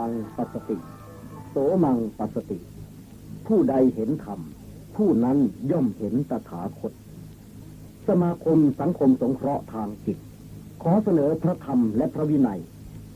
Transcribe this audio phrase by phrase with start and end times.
[0.00, 0.78] มังปัสสติ
[1.50, 2.58] โสมังปัสสติ
[3.46, 4.40] ผู้ใดเห็นธรรม
[4.96, 5.38] ผู้นั้น
[5.70, 6.92] ย่อมเห็นตถาคต
[8.08, 10.18] สมาคมสังคมสงเคราะห์ทางจิต
[10.82, 12.60] ขอเสนอพระธรรมและพระวินัย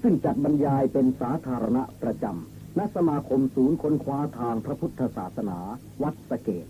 [0.02, 5.58] ซึ่งจัดบรรยายเป็นสาธารณะประจำณสมาคมศูนย์ค้นคว้าทางพระพุทธศาสนา
[6.02, 6.66] วัดสเกต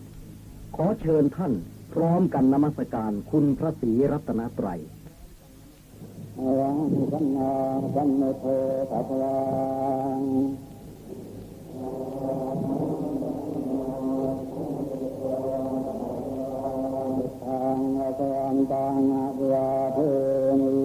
[0.77, 1.53] ขอเชิญท่าน
[1.95, 4.81] พร้อมกันนมัสการคุณพระศรีรัตนตรัย
[6.37, 6.79] รัง
[7.13, 7.53] สัมมา
[7.95, 8.45] สัมพุทโธ
[8.91, 9.35] ภะคะวั
[10.19, 10.23] ง
[17.43, 19.99] ทางอาจารย์ตังอาภาเท
[20.61, 20.77] นี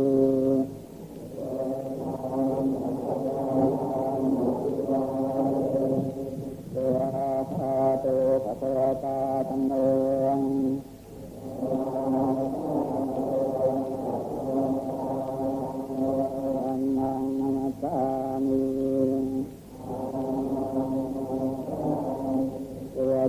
[6.71, 8.05] เทวาภาโต
[8.43, 9.17] ภะคะตา
[9.49, 9.71] ธัมโม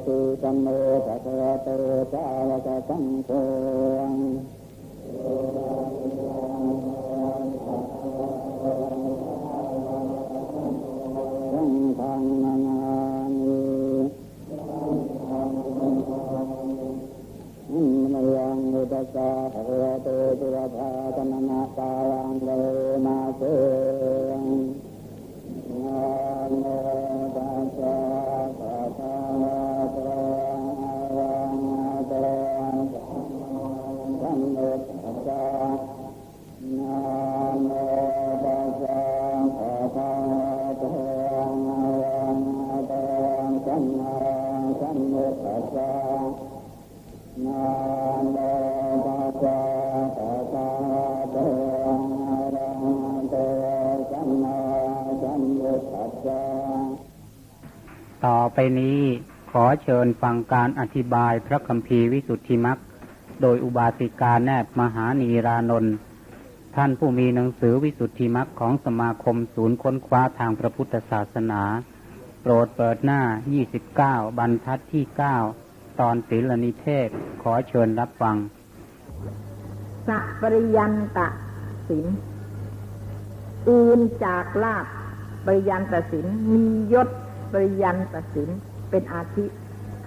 [0.06, 0.66] ตัวตุสัมโม
[1.06, 1.68] ภะคะวะโต
[2.12, 3.30] สาวกสังโฆ
[11.52, 12.78] สังฆังนามา
[13.36, 13.58] มิ
[17.70, 17.80] อิ
[18.12, 22.28] มยังอุตสาภะคะวะโตตุระภาตมนาตาลัง
[58.80, 59.00] นี้
[59.50, 62.78] ขอเชิญฟังการอธิบายพระคัมภีร์วิสุทธิมัก
[63.42, 65.94] โดยอุบาสิกาแนบมหานีรานนท์
[66.76, 71.62] ท่านผู้มีหนังสือวิสุทธิมักของสมาคมศูนย์ค้นคว้าทางพระพุทธศาสนา
[72.42, 73.20] โปรดเปิดหน้า
[73.80, 75.04] 29 บรรทัดที่
[75.52, 77.08] 9 ตอนศีลนิเทศ
[77.42, 78.36] ขอเชิญรับฟัง
[80.08, 81.28] สัปริยันตะ
[81.88, 82.06] สิน
[83.68, 84.86] อื่นจากลาบ
[85.44, 87.08] ปริยันตะสินมียศ
[87.52, 88.50] ปริยันตสิน
[88.90, 89.44] เป็นอาทิ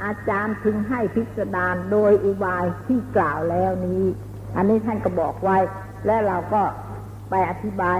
[0.03, 4.03] อาจารย์พึงให้พิสดารโดยอุบายที่กล่าวแล้วนี้
[4.55, 5.57] อันนี้ท่านก็บอกไว้
[6.05, 6.61] และเราก็
[7.29, 7.99] ไปอธิบาย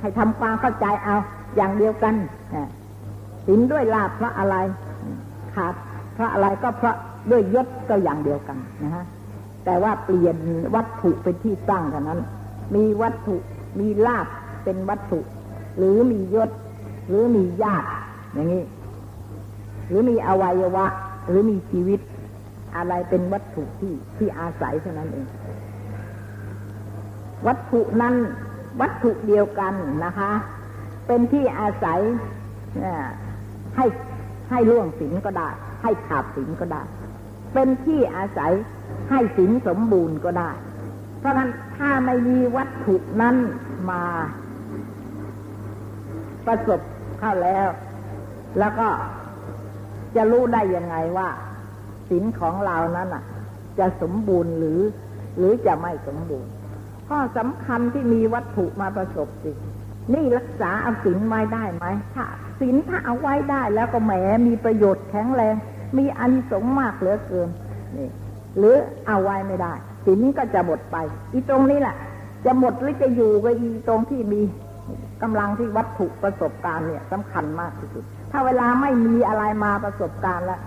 [0.00, 1.16] ให้ทำความเข้าใจเอา
[1.56, 2.14] อย่างเดียวกัน
[3.46, 4.56] สินด้วยลาบเพราะอะไร
[5.54, 5.74] ขาด
[6.14, 6.96] เพราะอะไรก็เพราะ
[7.30, 9.04] ด้วยยศก็อย่างเดียวกันนะฮะ
[9.64, 10.36] แต่ว่าเปลี่ยน
[10.74, 12.20] วัตถุเป็นที่ตั้งเท่านั้น
[12.74, 13.36] มีวัตถุ
[13.80, 14.26] มีลาบ
[14.64, 15.20] เป็นวัตถุ
[15.78, 16.50] หรือมียศ
[17.08, 17.88] หรือมีญาติ
[18.32, 18.62] อย่างนี้
[19.88, 20.86] หรือมีอวัยวะ
[21.28, 22.00] หรือมีชีวิต
[22.76, 25.26] อะไรเป็นวัตถุที่ที่อาศัยเท่านั้นเอง
[27.46, 28.14] วัตถุนั้น
[28.80, 29.74] วัตถุเดียวกัน
[30.04, 30.30] นะคะ
[31.06, 32.00] เป็นที่อาศัย
[33.76, 33.86] ให้
[34.50, 35.48] ให้ล่วงศีลก็ได้
[35.82, 36.82] ให้ขาดศีลก็ได้
[37.54, 38.52] เป็นที่อาศัย
[39.10, 40.50] ให้ศีลสมบูรณ์ก็ได้
[41.18, 43.36] เพราะฉะนั้นถ้าไม่มีวัตถุนั้น
[43.90, 44.02] มา
[46.46, 46.80] ประสบ
[47.18, 47.68] เข้าแล้ว
[48.58, 48.88] แล้วก็
[50.16, 51.28] จะรู้ได้ยังไงว่า
[52.08, 53.24] ศีลของเรานั้นอะ
[53.78, 54.80] จะสมบูรณ์หรือ
[55.38, 56.50] หรือจะไม่สมบูรณ์
[57.08, 59.52] ข้อสำคัญที่มีวัตถุมาประสบสิ
[60.14, 62.24] นี่รักษาเอาศีลไว้ได้ไหมถ้า
[62.60, 64.12] ศีลถ้าเอาไว้ได้แล้วก็แหม
[64.48, 65.54] มีประโยชน์แข็งแรง
[65.98, 67.48] มีอานิสงส์มากเหลือเกิน
[67.96, 68.08] นี่
[68.58, 69.72] หรือเอาไว้ไม่ได้
[70.06, 70.96] ศีลก็จะหมดไป
[71.32, 71.96] อีตรงนี้แหละ
[72.44, 74.42] จะหมดหรือจะอยู่ก็อีตรงที่มี
[75.22, 80.60] กำลังที่วัตถุประสบการณ์เนี่ยสำคัญมากที่สุด ถ้าเวลาไม่มีอะไรมาประสบการณ์แล้ว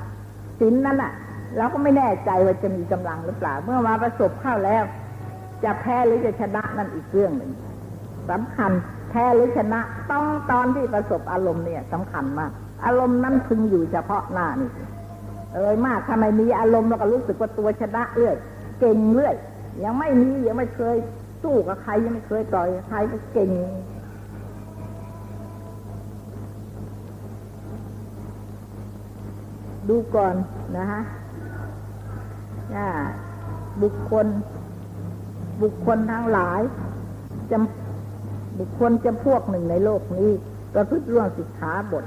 [0.60, 1.14] ศีลนั้นอะ
[1.58, 4.84] เราก็ไม่แน่ใจว่าจะมีกำลังหรือเปล่า เมื่อมาประสบเข้าแล้ว
[5.64, 7.52] จะแพ้หรือจะชนะนั่นอีกเรื่องหนึ่ง
[8.32, 8.72] สำคัญ
[9.10, 9.80] แพ้หรือชนะ
[10.12, 12.52] ต้องตอนที่ประสบอารมณ์เนี่ยสำคัญมาก
[12.86, 14.70] อารมณ์นั้นพึงอยู่เฉพาะหน้านี่
[15.54, 18.36] เอ่ยมากถ้าไมมีอารมณ์เราก็รู้สึกว่าตัวชนะเรื่อย
[18.80, 19.36] เก่งเรื่อย
[19.84, 20.96] ยังไม่มียังไม่เคย
[21.44, 23.50] สู้กับใครยังไม่เคยต่อยใครก็เก่ง
[29.90, 30.36] ดูก่อน
[30.78, 31.02] นะฮะ
[33.82, 34.28] บุคคล
[35.62, 36.62] บุคคลทั้งหลาย
[37.52, 40.30] จำบุคคลจำพวกหนึ่งในโลกนี้
[40.74, 42.06] ประพฤติร่วงสิกขาบท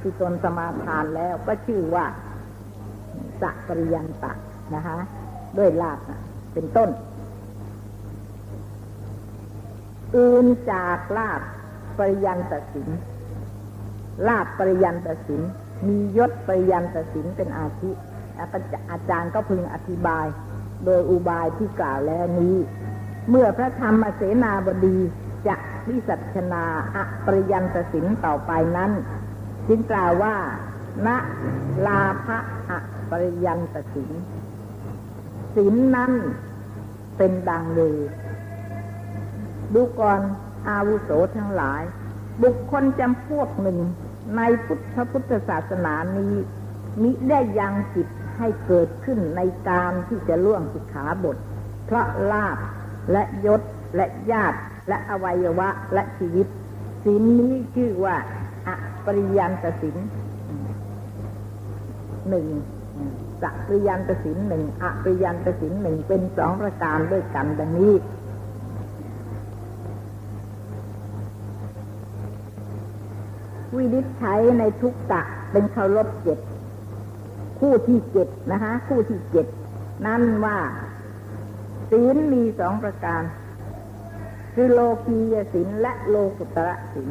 [0.00, 2.04] ที่ตนสมาทานแล้วก็ชื่อว่า
[3.40, 4.32] สัปริยันตะ
[4.74, 4.98] นะคะ
[5.58, 6.20] ด้วยลาบนะ
[6.54, 6.88] เป็นต้น
[10.16, 11.40] อื่นจากลาบ
[11.98, 12.88] ปริยันตสิน
[14.28, 15.42] ลาบปริยันตศิน
[15.86, 17.90] มียศปริยันตศินเป็นอาทิ
[18.90, 20.26] อาจารย์ก็พึงอธิบาย
[20.84, 22.56] โดยอุบายที่กล่าวแล้วนี้
[23.30, 24.98] เมื่อพระธรรมเสนาบดี
[25.46, 25.56] จะ
[25.88, 26.64] วิสัชนา
[26.96, 28.92] อปริยันตศินต่อไปนั้น
[29.68, 30.36] จึงกล่าวว่า
[31.06, 31.08] ณ
[31.86, 32.38] ลาภะ
[32.70, 32.72] อ
[33.10, 34.10] ปริยันตศิน
[35.56, 36.12] ศินนั้น
[37.16, 37.98] เป็นดังเลย
[39.74, 40.20] ดูก่อน
[40.68, 41.82] อาวุโสทั้งหลาย
[42.42, 43.78] บุคคลจำพวกหนึ่ง
[44.36, 46.34] ในพุทธพุทธศาสนานี้
[47.02, 48.08] มิได้ยังจิต
[48.38, 51.36] ให้เกิดขึ้นในการที่จะล่วงสิกขาบท
[51.86, 52.58] เพราะลาบ
[53.12, 53.62] และยศ
[53.96, 54.58] และญาติ
[54.88, 56.46] และอวัยวะและชีวิต
[57.04, 58.16] สินนี้ชื่อว่า
[58.66, 58.68] อ
[59.04, 59.96] ปริยันตสิน
[62.28, 62.46] หนึ่ง
[63.42, 67.92] สัปริยันตสินหนึ่งอปริยันตสินหนึ่งเป็นสองประการด้วยกันดังนี้
[73.76, 76.38] วินิจฉัยในทุกกะเป็นเคารพเจ็ด
[77.58, 79.46] คู่ที่เจ็ดนะคะคู่ที่เจ็ด
[80.06, 80.58] นั่นว่า
[81.90, 83.22] ศีลมีสองประการ
[84.54, 87.08] คือโลกียศีลและโลกุตระศีล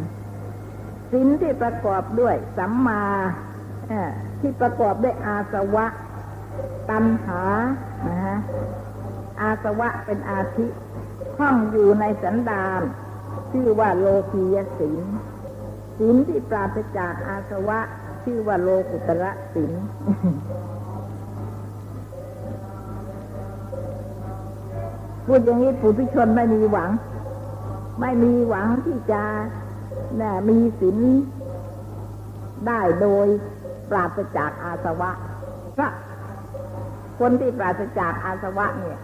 [1.12, 3.04] ศีลที่ประกอบด้วยสัมมา
[4.40, 5.86] ที่ประกอบด้วยอาสวะ
[6.90, 7.42] ตัณหา
[8.08, 8.38] นะฮะ
[9.42, 10.66] อาสวะเป็นอาทิ
[11.36, 12.82] ข้องอยู่ในสันดาน
[13.52, 15.06] ชื่อว่าโลกียศีล
[15.98, 17.80] ศีลที่ปราศจากอาสวะ
[18.24, 19.72] ชื่อว่าโลกุตระศีล
[25.26, 26.90] พูดอย่างนี้ผู้ทุชนไม่มีหวัง
[28.02, 29.24] ไม่มีหวังที่จะ
[30.22, 30.98] น่มีศีล
[32.68, 33.28] ได้โดย
[33.90, 35.12] ปราศจากอาสวะ
[35.76, 35.90] พระ
[37.20, 39.00] คนที่ปราศจากอาสวะเนี่ย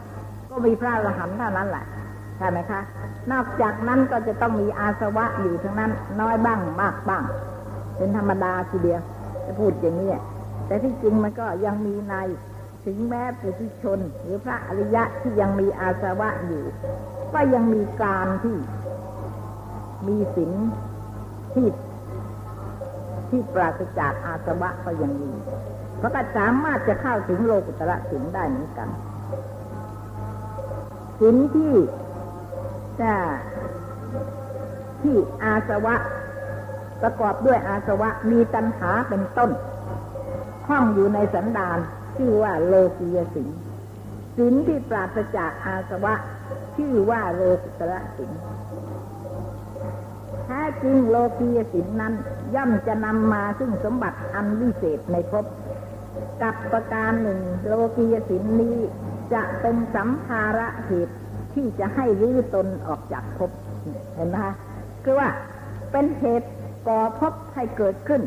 [0.49, 1.85] ก็มีพระอรหันต์เท่านั้นแหละ
[2.43, 2.81] ช่ไหมคะ
[3.31, 5.91] นอกจากนั้นก็จะต้องมีอาสวะอยู่ทั้งนั้น
[6.21, 7.23] น้อยบ้างมากบ้าง
[7.97, 9.01] เป็นธรรมดาทีเดียว
[9.45, 10.11] จะพูดอย่างนี้
[10.67, 12.13] แต่ที่จริงมันก็ยังมีใน
[12.85, 16.63] ถึงแม้ปุถุชน หรือพระอริยะที่ยังมีอาสวะอยู่
[17.33, 18.57] ก็ยังมีการที่
[20.07, 20.51] มีศีล
[21.53, 21.67] ที่
[23.29, 25.31] ที่ปราศจากอาสวะก็ยังมี
[25.97, 28.89] เพราะก็สามารถจะเข้าถึงโลกุตระศีลได้เหมือนกัน
[31.19, 31.73] ศีลที่
[35.01, 35.95] ที่อาสวะ
[37.01, 39.51] ประกอบด้วยอาสวะมีตัณหาเป็นต้น
[40.67, 41.77] ข้องอยู่ในสันดาน
[42.17, 43.49] ชื่อว่าโลกียสิน
[44.37, 46.13] สินที่ปราศจากอาสวะ
[46.75, 48.31] ชื่อว่าโลกุตระสิน
[50.45, 52.13] แท้จริงโลกียสินนั้น
[52.55, 55.45] ย่อมจะนำมาซึ่งสมบัติอันวิเศษในภพ
[56.41, 58.77] กับประการหนึ่ง โลกียสินนี้
[59.33, 61.15] จะเป็นสัมภาระเหตุ
[61.53, 63.51] ที่จะให้รื้อตนออกจากภพ
[64.15, 64.53] เห็นไหมคะ
[65.03, 65.29] คือว่า
[65.91, 66.49] เป็นเหตุ
[66.87, 68.21] ก่อภพให้เกิดขึ้น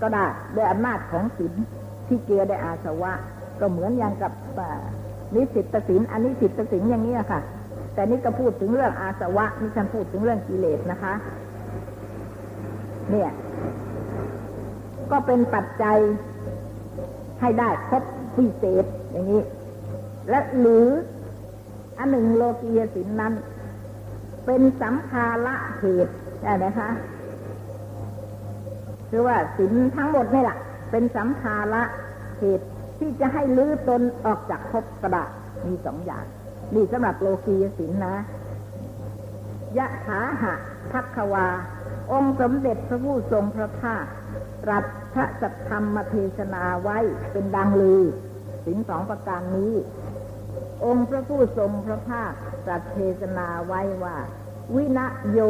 [0.00, 1.52] ก็ได้ด้วยอำนาจของศีล
[2.06, 3.12] ที่เจือได้อาสวะ
[3.60, 4.32] ก็เหมือนอย่างกับ
[5.34, 7.40] นิสิตศีลอันนี้สิตศีลอย่างนี้ค่ะ
[7.94, 11.14] แต่นี่ก็พูดถึงเรื่องอาสวะนี่ฉันพูดถึงเรื่องกิเลสนะคะ
[13.10, 13.30] เนี่ย
[15.10, 15.98] ก็เป็นปัจจัย
[17.40, 18.02] ให้ได้ครบ
[18.36, 19.42] พิเศษอย่างนี้
[20.28, 20.86] และหรือ
[22.02, 23.34] อันหนึ่งโลกียสินนั้น
[24.46, 26.88] เป็นสัมภาระเหตุใช่ไหมคะ
[29.10, 30.58] คือว่าสินทั้งหมดนี่แหละ
[30.90, 31.82] เป็นสัมภาระ
[32.38, 32.66] เหตุ
[32.98, 35.24] ที่จะให้ลื้อตนออกจากภพกระดา
[35.66, 36.24] มีสองอย่าง
[36.74, 38.14] นี่สำหรับโลกียสินนะ
[39.76, 40.54] ยะถาหะ
[40.92, 41.46] พักวา
[42.12, 44.04] องค์สมเด็จพระผู้ทรงพระภาค
[44.70, 46.98] รัตพระสัทธรรมเทศนาไว้
[47.32, 48.02] เป็นดังลือ
[48.64, 49.74] สินสองประการนี้
[50.84, 52.32] องค์พระผู้ทรงพระภาค
[52.66, 54.16] ตรัสเทศนาไว้ว่า
[54.74, 55.40] วินโย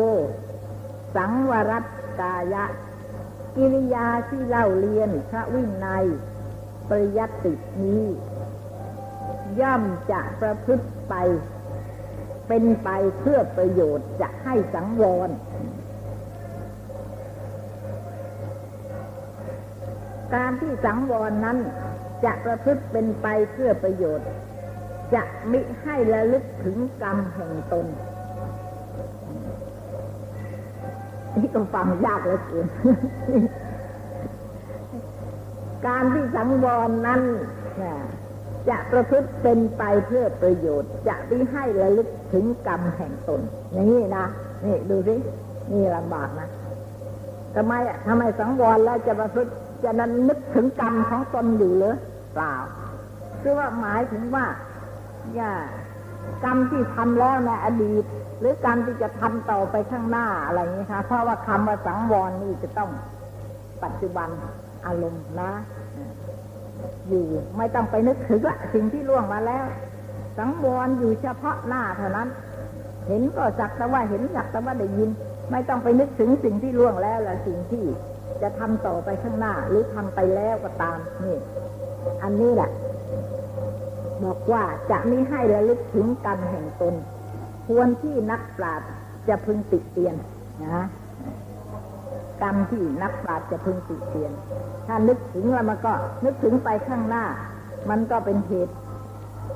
[1.17, 1.85] สังวรัต
[2.21, 2.65] กายะ
[3.57, 6.07] กิริยาที่เล่าเรียนพระวินัย
[6.89, 8.07] ปริยัตินี้
[9.61, 11.15] ย่อมจะประพฤติไป
[12.49, 12.89] เป็นไป
[13.21, 15.31] เพื่อประโยชน์จะให้สังวร
[20.35, 21.59] การที่สังวรนั้น
[22.25, 24.29] จะประพฤติเป็นไปเพื่อประโยชน์
[25.15, 27.87] จะมิให้ระลึกถึงกรรมแห่งตน
[31.37, 32.67] นี่ก็ฟังยากเหลือเกิน
[35.87, 37.21] การที่สังวรนั้น
[38.69, 43.41] จะประพฤติเป็นไปเพื่อประโยชน์ จะไม่ให้ระลึกถึงกรรมแห่งตน
[43.73, 44.27] อย่างนี้นะ
[44.65, 45.15] นี่ดูสิ
[45.73, 46.49] นี่ลำบากนะ
[47.55, 47.73] ทำไม
[48.07, 49.51] ทำไมสังวรแล้วจะประพฤติ
[49.85, 51.97] จะนั้นนึกถึงกรรมของตนอยู่หรือ
[52.35, 52.55] เปล่า
[53.43, 54.72] คือว่าหมายถึงว่าอย่า
[56.45, 58.05] กรรมที่ทำแล้วในอดีต
[58.41, 62.91] หรือกรรมที่จะทำต่อไปข้างหน้าอะไรอย่างนี้ค่ะเพราะว่าคำว่าสังวรนี่จะต้อง
[63.85, 64.29] ปัจจุบัน
[64.87, 65.53] อารมณ์นะ
[67.09, 67.25] อยู่
[67.57, 69.65] ไม่ต้องไปนึกถึงละสิ่งที่ล่วงมาแล้ว
[70.39, 72.29] สังวรอยู่เฉพาะหน้าเท่านั้น
[73.09, 75.11] เห็นก็สักแต่ว่าเห็นสักแต่ว่าได้ยิน
[75.51, 77.85] ไม่ต้องไปนึกถึงสิ่งที่ล่วงแล้วและสิ่งที่
[78.43, 81.39] จะทำต่อไปข้างหน้า หรือทำไปแล้วก็ตามนี่
[82.23, 82.71] อันนี้แหละ
[84.25, 86.95] บอกว่าจะไม่ให้ระลึกถึงกรรมแห่งตน
[87.67, 88.89] ควรที่นักปราชญ์
[89.29, 90.15] จะพึงติเตียน
[90.63, 90.85] นะ
[92.43, 94.33] กรรมที่นักปราชญ์จะพึงติเตียน
[94.87, 95.93] ถ้านึกถึงแล้วมันก็
[96.25, 97.25] นึกถึงไปข้างหน้า
[97.91, 98.75] มันก็เป็นเหตุ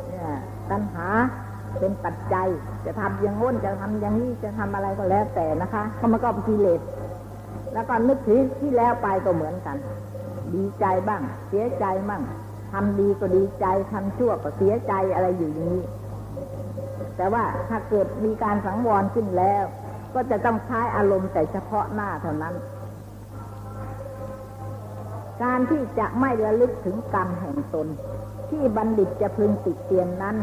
[0.08, 0.28] เนี่ย
[0.70, 1.08] ตัณหา
[1.80, 2.48] เป็นปัจจัย
[2.84, 6.80] จะทำอย่างง้นจะทำอย่างนี้จะทำอะไรก็แล้วแต่นะคะเพรามันก็เป็นกิเลส
[7.74, 9.76] แล้วก็นึกถึงที่แล้วไปก็เหมือนกัน
[10.54, 12.22] ดีใจบ้าง เสียใจบ้าง
[12.78, 15.84] ทำดีก็ดีใจทำชั่วก็เสียใจอะไรอยู่อย่างนี้
[17.16, 19.64] แต่ว่าถ้าเกิดมีการสังวรขึ้นแล้ว
[20.14, 22.54] ก็จะต้องใช้อารมณ์แต่เฉพาะหน้าเท่านั้น
[25.42, 27.88] การที่จะไม่ระลึกถึงกรรมแห่งตน
[28.50, 30.36] ที่บัณฑิตจะพึงติดเตียนนั้น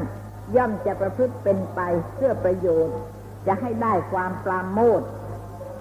[0.55, 1.79] ย่อมจะประพฤติเป็นไป
[2.15, 2.97] เพื่อประโยชน์
[3.47, 5.01] จะให้ได้ความปราโมท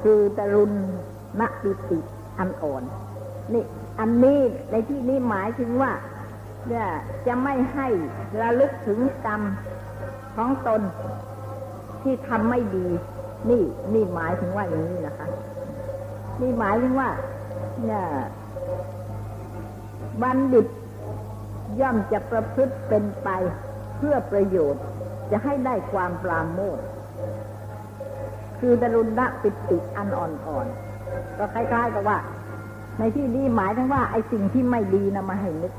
[0.02, 0.72] คือตรุณ
[1.40, 1.98] นปิติ
[2.38, 2.82] อันอ่อน
[3.52, 3.64] นี่
[4.00, 4.40] อันนี้
[4.70, 5.92] ในที่นี้หมายถึงว่า
[6.68, 6.86] เนี่ย
[7.26, 7.88] จะไม่ให้
[8.40, 9.42] ระลึกถึงกรรม
[10.36, 10.80] ของตน
[12.02, 12.86] ที่ทำไม่ดี
[13.50, 13.62] นี่
[13.94, 15.28] นี่หมายถึงว่าอย่างนี้นะคะ
[16.40, 17.08] นี่หมายถึงว่า
[17.80, 18.02] เนี่ย
[20.22, 20.66] บัณฑิต
[21.80, 23.28] ย่อมจะประพฤติเป็นไป
[23.96, 24.82] เพื่อประโยชน์
[25.30, 26.78] จะให้ได้ความปราโมท
[28.58, 32.18] คือดรุณปิติอันอ่อนๆก็คล้ายๆกับว่า
[32.98, 35.72] ในที่นี้หมายถึงว่าไอ้สิ่งที่ไม่ดีนะมาให้นึก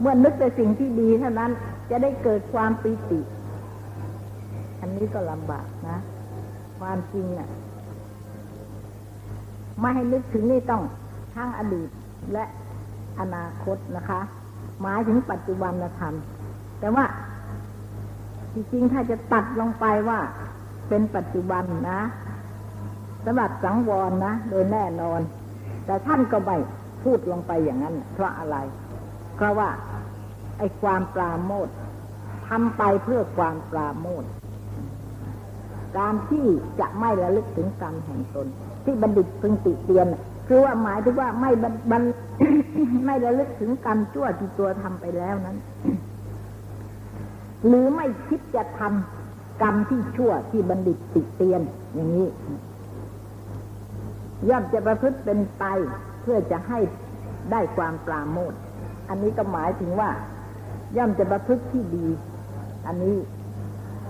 [0.00, 1.50] เมื่อนึกแต่สิ่งที่ดีเท่านั้น
[1.90, 3.20] จะได้เกิดความปิติ
[4.80, 5.96] อันนี้ก็ลำบากนะ
[6.80, 7.48] ความจริงอะ
[9.80, 10.82] ไม่ให้นึกถึงนี่ต้อง
[11.34, 11.88] ทั้งอดีต
[12.32, 12.44] และ
[13.20, 14.20] อนาคตนะคะ
[14.82, 16.14] หมายถึงปัจจุบันธรรม
[16.80, 17.04] แต่ว่า
[18.54, 20.18] จริงๆ ถ้าจะตัดลงไปว่า
[20.88, 22.00] เป็นปัจจุบันนะ
[23.24, 25.20] สำหรับสังวรนะ โดยแน่นอน
[25.86, 26.56] แต่ท่านก็ไม่
[27.04, 28.56] พูดลงไปอย่างนั้น เพราะอะไร
[29.36, 29.68] เพราะว่า
[30.58, 31.68] ไอ้ความปราโมท
[32.48, 34.24] ทำไปเพื่อความปราโมท
[35.98, 36.46] การที่
[36.80, 38.46] จะไม่ระลึกถึงกรรมแห่งตน
[38.84, 40.06] ที่บัณฑิตพึงติเตียน
[40.48, 41.50] คือว่าหมายถึงว่าไม่
[41.90, 42.02] บัน
[43.06, 45.56] ไม่ระลึกถึงกรรมชั่วที่ตัวทำไปแล้วนั้น
[47.66, 51.60] หรือไม่คิดจะทำกรรมที่ชั่วที่บัณฑิตติเตียน
[51.94, 52.28] อย่างนี้
[54.48, 55.64] ย่อมจะประพฤติเป็นไป
[56.22, 56.78] เพื่อจะให้
[57.50, 58.52] ได้ความปราโมท
[59.08, 60.10] อันนี้ก็หมายถึงว่า
[60.96, 62.06] ย่อมจะประพฤติที่ดี
[62.86, 63.16] อันนี้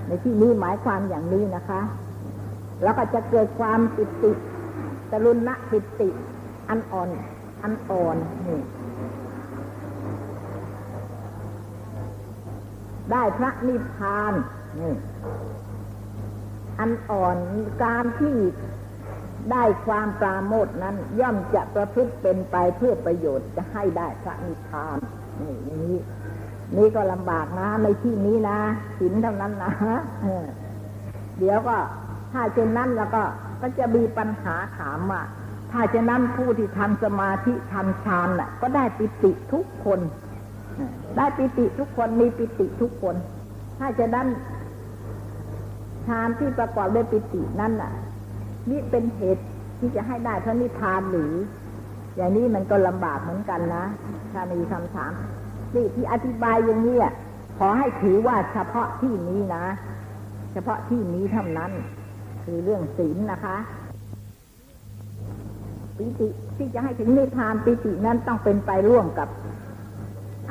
[0.06, 1.80] ในที่นี้หมายความอย่างนี้นะคะ
[2.82, 4.32] แล้วก็จะเกิดความปิติ
[5.10, 6.08] ตรุณะปิติ
[6.68, 7.10] อันอ่อน
[7.62, 8.16] อันอ่อน
[8.46, 8.60] นี่
[13.12, 14.34] ได้พระนิพพาน
[14.80, 14.94] นี่
[16.80, 17.36] อันอ่อน
[17.84, 18.36] การที่
[19.52, 24.98] ได้ความปราโมทนั้น ย่อมจะประพฤติเป็นไปเพื่อประโยชน์จะให้ได้พระนิพพาน
[25.40, 25.98] นี่อย่างนี้
[26.76, 28.58] นี่ก็ลำบากนะในที่นี้นะ
[28.98, 29.72] ศีลเท่านั้นนะ
[31.38, 31.76] เดี๋ยวก็
[32.32, 33.22] ถ้าเช่นนั้นแล้วก็
[33.60, 35.22] ก็จะมีปัญหาถามว่า
[35.72, 40.00] ถ้าเช่นนั้นผู้ที่ทำสมาธิทำฌานน่ะ ก็ได้ปิติทุกคน
[41.16, 43.16] ได้ปิติทุกคนมีปิติทุกคน
[43.78, 44.28] ถ้าจะนั้น
[46.06, 47.92] ฌานที่ประกอบด้วยปิตินั่นน่ะ
[48.70, 49.44] นี่เป็นเหตุ
[49.78, 51.32] ที่จะให้ได้พระนิพพานหรือ
[52.16, 53.84] อย่างนี้มันก็ลำบากเหมือนกันนะ
[54.32, 55.12] ถ้ามีคำถาม
[55.74, 56.96] นี่ที่อธิบายอย่างนี้
[57.58, 59.64] ขอให้ถือว่าเฉพาะที่นี้นะ
[60.52, 61.72] เฉพาะที่นี้เท่านั้น
[62.44, 63.56] คือเรื่องศีลนะคะ
[65.96, 69.28] ปิติที่จะให้ถึงนิพพานปิตินั้นต้องเป็นไปร่วมกับ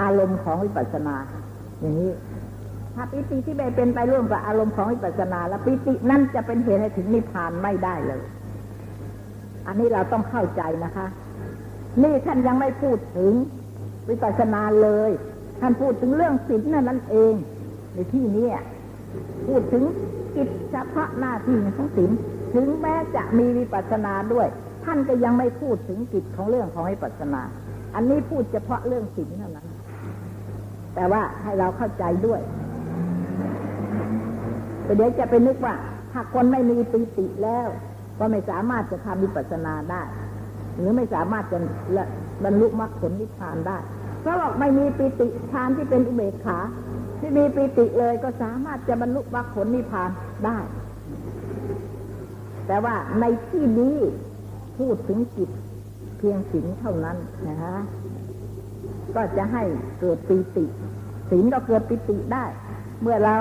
[0.02, 1.16] อารมณ์ของวิปัสสนา
[1.80, 2.12] อย่างนี้
[2.96, 8.22] ถ้าปิติที่ไม่เป็นไปร่วมกับอารมณ์ของวิปัสสนา แล้วปิตินั่นจะเป็นเหตุให้ถึงนิพพานไม่ได้เลย
[9.68, 11.08] อันนี้เราต้องเข้าใจนะคะ
[12.04, 13.32] นี่ท่านยังไม่พูดถึง
[14.10, 15.12] วิปัสสนาเลย
[15.62, 17.34] ท่านพูดถึงเรื่องศีลนั่นเอง
[17.94, 18.48] ในที่นี้
[19.48, 19.84] พูดถึง
[20.36, 22.12] กิจเฉพาะหน้าที่ของศีล
[22.54, 24.48] ถึงแม้จะมีวิปัสสนาด้วย
[24.86, 27.42] ท่านก็ยังไม่พูดถึงกิจของเรื่องของวิปัสสนา
[27.96, 29.68] อันนี้พูดเฉพาะเรื่องศีลเท่านั้น
[30.96, 32.42] แต่ว่าให้เราเข้าใจด้วย
[34.84, 35.76] เดี๋ยวจะไปนึกว่า
[36.12, 37.68] ถ้าคนไม่มีปิติแล้ว
[38.20, 40.04] ก็ไม่สามารถจะทำวิปัสสนาได้
[40.78, 41.58] หรือไม่สามารถจะ
[42.44, 43.78] บรรลุมรรคผลนิพพานได้
[44.22, 46.60] เพราะว่าไม่มีปิติฌานที่เป็นอุเบกขา
[47.20, 50.10] ที่มีปิติเลยก็สามารถจะบรรลุมรรคผลนิพพาน
[50.46, 50.58] ได้
[52.68, 53.98] แต่ว่าในที่นี้
[54.78, 55.50] พูดถึงจิต
[56.18, 57.78] เพียงศีลเท่านั้นนะฮะ
[59.16, 59.64] ก็จะให้
[60.00, 60.66] เกิดปีติ
[61.30, 62.46] ศีลก็เกิดปิติได้
[63.02, 63.38] เมื่อเรา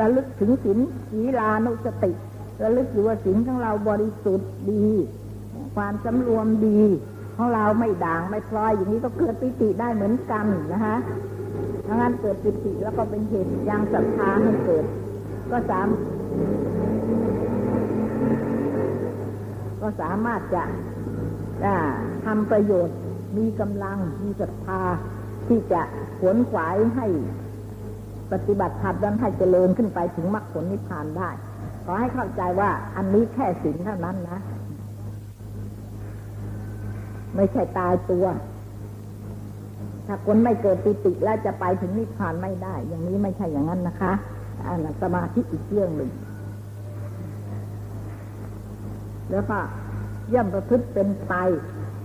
[0.00, 0.78] ระลึกถึงศีล
[1.10, 2.12] ศีลานุสติ
[2.62, 4.86] ระลึกอยู่ว่าศีลของเราบริสุทธิ์ดี
[5.76, 6.80] ความสำรวมดี
[7.36, 10.96] ของเราไม่ด่างไม่พลอยอย่างนี้ก็เกิดปิติได้เหมือนกันนะคะ
[11.86, 14.84] ถ้างั้นเกิดปิติแล้วก็เป็นเหตุยังศรัทธาให้เกิด
[15.50, 15.88] ก็สาม
[19.80, 20.64] ก็สามารถจะ
[22.24, 22.96] ทำประโยชน์
[23.38, 24.80] มีกำลังมีศรัทธา
[25.48, 25.82] ที่จะ
[26.20, 27.06] ขวนขวายให้
[28.32, 31.30] ปฏิบัติธรรมนั้นให้เจริญขึ้นไปถึงมรรคผลนิพพานได้
[31.84, 34.40] ขอให้เข้าใจว่าอันนี้แค่ศีลเท่านั้นนะ
[37.36, 38.26] ไม่ใช่ตายตัว
[40.06, 44.12] ถ้าคนไม่เกิดปิติแล้วจะไปถึงนิพพานไม่ได้ อย่างนี้ไม่ใช่อย่างนั้นนะคะ
[44.66, 46.10] อันนั้นสมาธิอีกเรื่องหนึ่ง
[49.30, 49.58] แล้วก็
[50.34, 51.34] ย่อมประพฤติเป็นไป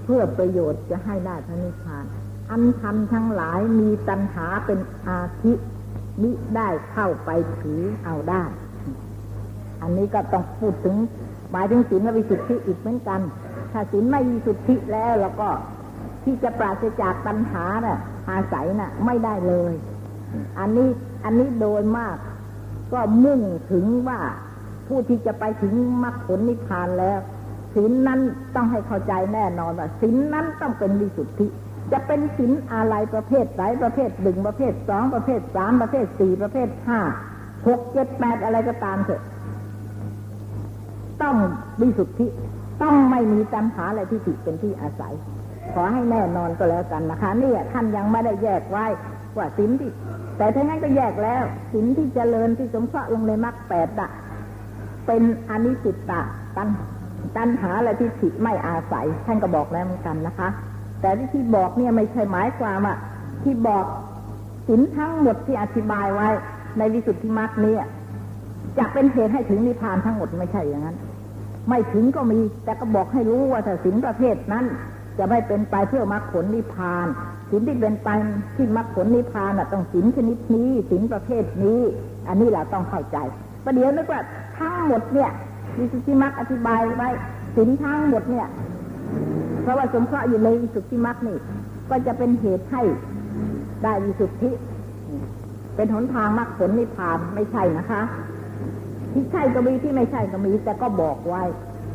[0.03, 2.05] เพื่อประโยชน์จะให้ได้พระนิพพาน
[2.49, 5.53] อันทำทั้งหลายมีตัณหาเป็นอาทิ
[6.21, 7.29] มิได้เข้าไป
[7.59, 8.43] ถือเอาได้
[9.81, 10.95] อันนี้ก็ต้องพูดถึง
[11.51, 13.21] หมายถึงศีลวิสุทธิอีกเหมือนกัน
[13.71, 15.49] ถ้าศีลไม่มีสุทธิแล้วแล้วก็
[16.23, 19.73] ที่จะปราศจากตัณหาน่ะอาศัยน่ะ ไม่ได้เลย
[20.59, 20.89] อันนี้
[21.23, 22.17] อันนี้โดยมาก
[22.93, 24.19] ก็มุ่งถึงว่า
[24.87, 27.19] ผู้ที่จะไปถึงมรรคผลนิพพานแล้ว
[27.75, 28.19] ศีลนั้น
[28.55, 31.47] ต้องให้เข้าใจแน่นอนว่าศีลนั้นต้องเป็นวิสุทธิ
[31.91, 36.99] จะเป็นศีลอะไรประเภทไหนประเภทหนึ่งประเภทสองประเภทสามประเภทสี่ประเภทห้า
[37.67, 39.21] หกเจ็ดแปดอะไรก็ตามเถอะ
[41.21, 41.35] ต้อง
[41.81, 42.27] วิสุทธิ
[42.81, 45.13] ต้องไม่มีตัณหาอะไรที่ติเป็นที่อาศัย
[45.73, 48.85] ขอให้แน่นอนก็แล้วกันนะคะนี่ท่านยังไม่ได้แยกไว้
[49.37, 49.91] ว่าศีลที่
[50.37, 54.09] แต่ถ้างั้นก็แยกแล้วศีลที่เจริญที่สมเพราะลงในมรรคแปดอะ
[55.07, 56.21] เป็นอนิสิตตะ
[56.57, 56.69] ตัน
[57.37, 60.49] ตัณหาและทิฏฐิไม่อาศัย ท่านก็บอกแล้วเหมือนกันนะคะ
[61.01, 62.95] แต่ที่บอกเนี่ยไม่ใช่หมายความว่า
[63.43, 63.85] ที่บอก
[64.67, 66.29] สินทั้งหมดที่อธิบายไว้
[66.77, 67.75] ในวิสุทธิมรรคนี้
[68.77, 70.97] จะเป็นเหตุให้ถึงนิพพานทั้งหมดไม่ใช่อย่างนั้น
[71.69, 74.65] ไม่ถึงก็มี แต่ก็บอกให้รู้ว่าถ้าสินประเภทนั้น
[75.17, 77.07] จะไม่เป็นไปเพื่อมรรคผลนิพพาน
[77.51, 78.09] สินที่เป็นไป
[78.55, 81.81] ที่มรรคผลนิพพานต้องสินชนิดนี้สินประเภทนี้
[82.27, 83.17] อันนี้เราต้องเข้าใจ
[83.63, 84.21] ประเดี๋ยวนึกว่า
[84.57, 85.29] ทั้งหมดเนี่ย
[85.77, 87.09] วิสุทธิมรรคอธิบายไว้
[87.55, 88.47] สินทั้งหมดเนี่ย
[89.61, 91.37] เพราะว่าสมเพราะอยู่ในวิสุทธิมรรคนี่
[91.89, 92.81] ก็จะเป็นเหตุให้
[93.83, 94.51] ได้วิสุทธิ
[95.75, 98.01] เป็นหนทางมรรคผลนิพพานไม่ใช่นะคะ
[99.13, 101.43] ที่ใช่ก็มีที่ไม่ใช่ก็มี แต่ก็บอกไว้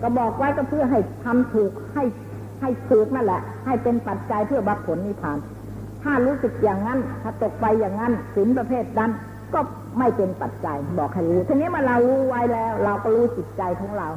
[0.03, 2.05] ก็บอกไว้ก็เพื่อให้ทำถูกให้
[2.61, 5.39] ให้ถูกนั่นแหละ ให้เป็นปัจจัยเพื่อมรรคผลนิพพาน
[6.03, 9.11] ถ้ารู้สึกอย่างนั้น ถ้าตกไปอย่างนั้นสินประเภทนั้น
[9.55, 9.61] ก็
[9.99, 14.09] ไม่เป็นปัจจัยบอกให้รู้ทีนี้มาเรารู้ไว้แล้ว เราก็รู้จิตใจของเรา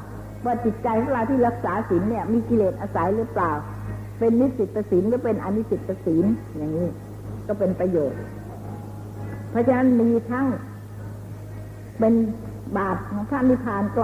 [0.45, 3.51] ว่าจิตใจของเราที่รักษาศีลเนี่ย มีกิเลสอาศัยหรือเปล่า
[4.19, 6.25] เป็นนิสิตศีลหรือเป็นอนิสิตศีล
[6.57, 6.87] อย่างนี้
[7.47, 8.19] ก็เป็นประโยชน์
[9.51, 10.45] เพราะฉะนั้นมีทั้ง
[11.99, 12.13] เป็น
[12.77, 14.03] บาปของพระนิพพานก็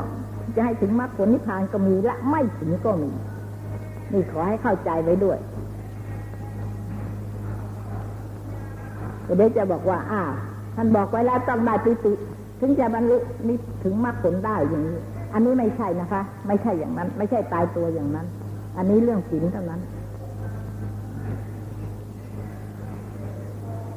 [0.56, 3.12] จะให้ถึงมรรคผลนิพพานก็มีและไม่ถึงก็มี
[4.12, 5.38] นี่ขอให้เข้าใจไว้ด้วย
[9.24, 10.22] เดี๋ยวจะบอกว่า อ้า
[10.76, 12.14] ท่านบอกไว้แล้วต้องได้ปิติ
[12.60, 14.98] ถึงจะบรรลุนิถึงมรรคผลได้อย่างนี้
[15.34, 18.28] อันนี้ไม่ใช่นะคะ ไม่ใช่อย่างนั้น ไม่ใช่ตายตัวอย่างนั้น
[18.78, 19.82] อันนี้เรื่องศีลเท่านั้น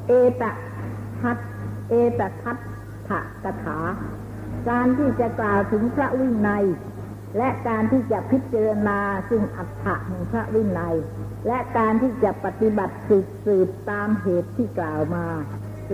[0.07, 0.43] เอต
[1.21, 1.39] ทัต
[1.89, 2.57] เอตทัต
[3.09, 3.79] ถะกถา
[4.71, 6.65] การที่จะกล่าวถึงพระวินัย
[7.39, 8.99] และการที่จะพิจารณา
[9.31, 10.97] ซึ่งอัฏฐะของพระวินัย
[11.47, 15.27] และการที่จะปฏิบัติสืบสืบตามเหตุที่กล่าวมา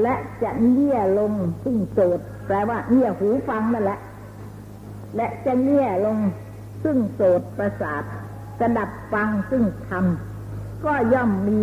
[0.03, 1.33] และจะเงี่ยลง
[1.65, 3.99] ซึ่งโจดแปลว่าเงี่ยหูฟังนั่นแหละ
[5.17, 6.19] และจะเงี่ยลง
[6.85, 8.03] ซึ่งโสดประสาท
[8.61, 10.05] กระดับฟังซึ่งธรรม
[10.85, 11.63] ก็ย่อมมี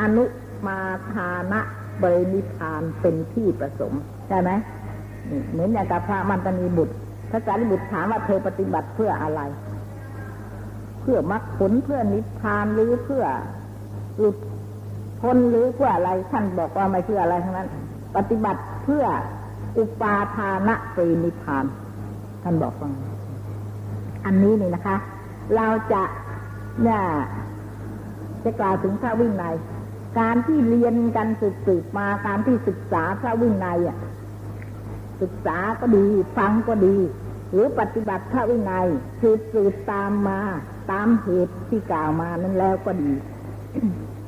[0.00, 0.24] อนุ
[0.66, 0.80] มา
[1.12, 1.60] ทานะ
[2.02, 4.50] บรินิพานเป็นที่ประสงค์ใช่ไหม
[5.52, 6.94] เหมือนอย่างกับพระมันตนีบุตร
[7.30, 9.40] พระสารีบุตรถามว่าเธอปฏิบัติเพื่ออะไร
[11.00, 13.24] เพื่อมรรคผลเพื่อนิพพานหรือเพื่อ
[14.18, 14.36] หลุด
[15.20, 17.68] พ้นหรือเพื่ออะไรท่านบอกว่าไม่เพื่ออะไรทั้งนั้น
[18.16, 19.04] ปฏิบัติเพื่อ
[19.78, 21.64] อุปาทานะปรีนิพาน
[22.42, 22.90] ท่านบอกว่า
[24.26, 24.96] อันนี้นี่นะคะ
[25.56, 26.02] เราจะ
[26.82, 27.02] เนี่ย
[28.44, 29.54] จะกล่าวถึงพระวินัย
[30.18, 33.96] การที่เรียนกันสืบสืบมาการที่ศึกษาพระวินัยอะ
[35.20, 36.96] ศึกษาก็ดี ฟังก็ดี
[37.50, 38.88] หรือปฏิบัติพระวินัย
[39.20, 40.40] สืบสืบตามมา
[40.90, 43.12] ตามเหตุที่กล่าวมานั้นแล้วก็ดี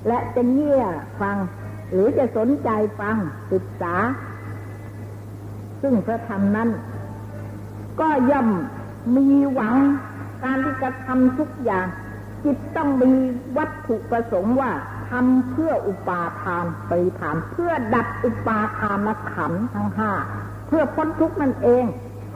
[0.06, 0.84] และจะเงี่ย
[1.20, 1.36] ฟัง
[1.92, 2.70] หรือจะสนใจ
[3.00, 3.16] ฟัง
[3.52, 3.94] ศึกษา
[5.82, 6.68] ซึ่งพระธรรมนั้น
[8.00, 8.48] ก็ย่อม
[9.16, 9.74] มีหวัง
[10.44, 11.86] การที่จะทำทุกอย่าง
[12.44, 13.12] จิตต้องมี
[13.56, 14.72] วัตถุประสงค์ว่า
[15.10, 20.12] ทำเพื่ออุปาทานปริธานเพื่อดับอุปาทานขันทั้งห้า
[20.66, 21.84] เพื่อพ้นทุกข์นั่นเอง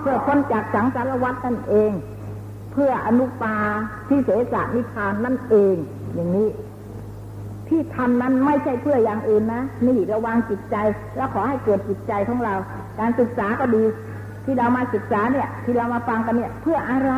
[0.01, 1.91] เพื่อพ้นจากสังสารวัฏนั่นเอง
[2.73, 3.57] เพื่ออนุปา
[4.09, 5.75] ที่เสสนิพานนั่นเอง
[6.15, 6.49] อย่างนี้
[7.69, 10.77] ที่ทำนั้นไม่ใช่เพื่ออย่างอื่นนะนี่ระวังจิตใจ
[11.17, 12.55] แล้วขอให้เกิดจิตใจของเรา
[12.99, 13.85] การศึกษาก็ดี
[14.45, 17.13] ที่เรามาศึกษาเนี่ย ที่เรามาฟังกันเนี่ย เพื่ออะไร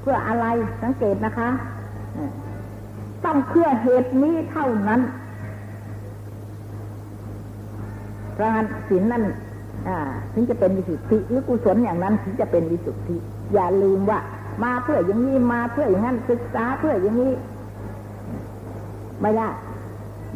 [0.00, 0.46] เพื่ออะไร
[0.82, 1.48] สังเกตนะคะ
[3.24, 5.00] ต้องเพื่อเหตุนี้เท่านั้น
[8.32, 9.24] เพราะงั้นศีลนั่น
[10.34, 13.16] ถึงจะเป็นวิสุทธิหรือกุศลอย่างนั้นถึงจะเป็นวิสุทธิ
[13.54, 14.18] อย่าลืมว่า
[14.64, 17.32] มาเพื่ออย่างนี้มาเพื่ออย่างนั้นศึกษาเพื่ออย่างนี้
[19.22, 19.48] ไม่ได้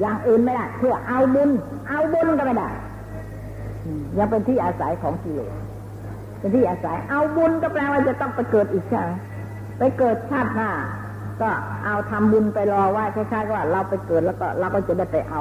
[0.01, 1.51] อย่างอื่นไม่ได้เพื่อเอาบุญ
[1.89, 2.69] เอาบุญก็ไม่ได้
[4.19, 5.53] ยังเป็นที่อาศัยของกิเลส
[6.39, 9.11] เป็นที่อาศัย เอาบุญก็แปลว่าจะต้องไปเกิดอีกใช่ไหม
[9.79, 10.71] ไปเกิดชาติหน้า
[11.41, 11.51] ก็
[11.85, 15.41] เอาทำบุญไปรอว่าคล้ายๆว่าเราไปเกิดแล้วก็เราก็จะได้ไปเอา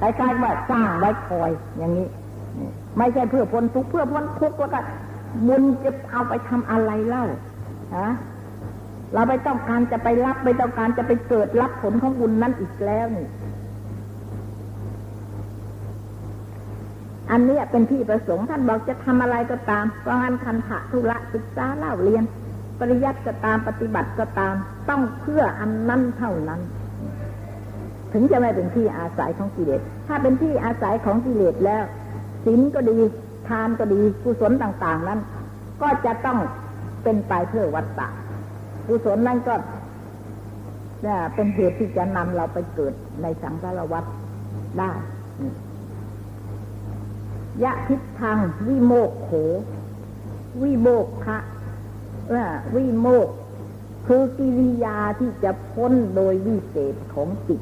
[0.00, 2.06] คล้ายๆว่าสร้างไว้คอยอย่างนี้
[2.98, 4.80] ไม่ใช่เพื่อพ้นทุกข์เพื่อพ้นทุกข์แล้วก็
[5.46, 7.24] บุญจะเอาไปทำอะไรเล่า
[7.96, 8.08] ฮะ
[9.14, 13.26] เราไม่ต้องการจะไปรับไม่ต้องการจะไปเกิดรับผลของบุญนั้นอีกแล้วนี่
[17.30, 22.24] อันนี้เป็นที่ประสงค์ท่านบอกจะทำอะไรก็ตามเพราะงั้นคันถะธุระศึกษาเล่าเรียน
[22.80, 24.54] ปริยัติก็ตามปฏิบัติก็ตาม
[24.88, 26.60] ต้องเพื่ออันนั้นเท่านั้น
[28.12, 31.84] ถึงจะไม่เป็นที่อาศัยของกิเลสถ้าเป็นที่อาศัยของกิเลสแล้ว
[32.46, 32.98] ศีลก็ดี
[33.48, 35.20] ทานก็ดีกุศลต่างๆนั้น
[35.82, 36.38] ก็จะต้อง
[37.02, 38.08] เป็นไปเพื่อวัตตะ
[38.86, 39.54] กุศลนั้นก็
[41.34, 44.04] เป็นเหตุที่จะนำเราไปเกิดในสังสารวัฏ
[44.78, 44.90] ได้
[47.62, 49.30] ยะทิทางวิโมกโข
[50.62, 51.38] วิโมกคะ
[52.76, 53.28] วิโมก
[54.06, 57.60] คือกิริยาที่จะพ้นโดยวิเศษของจิต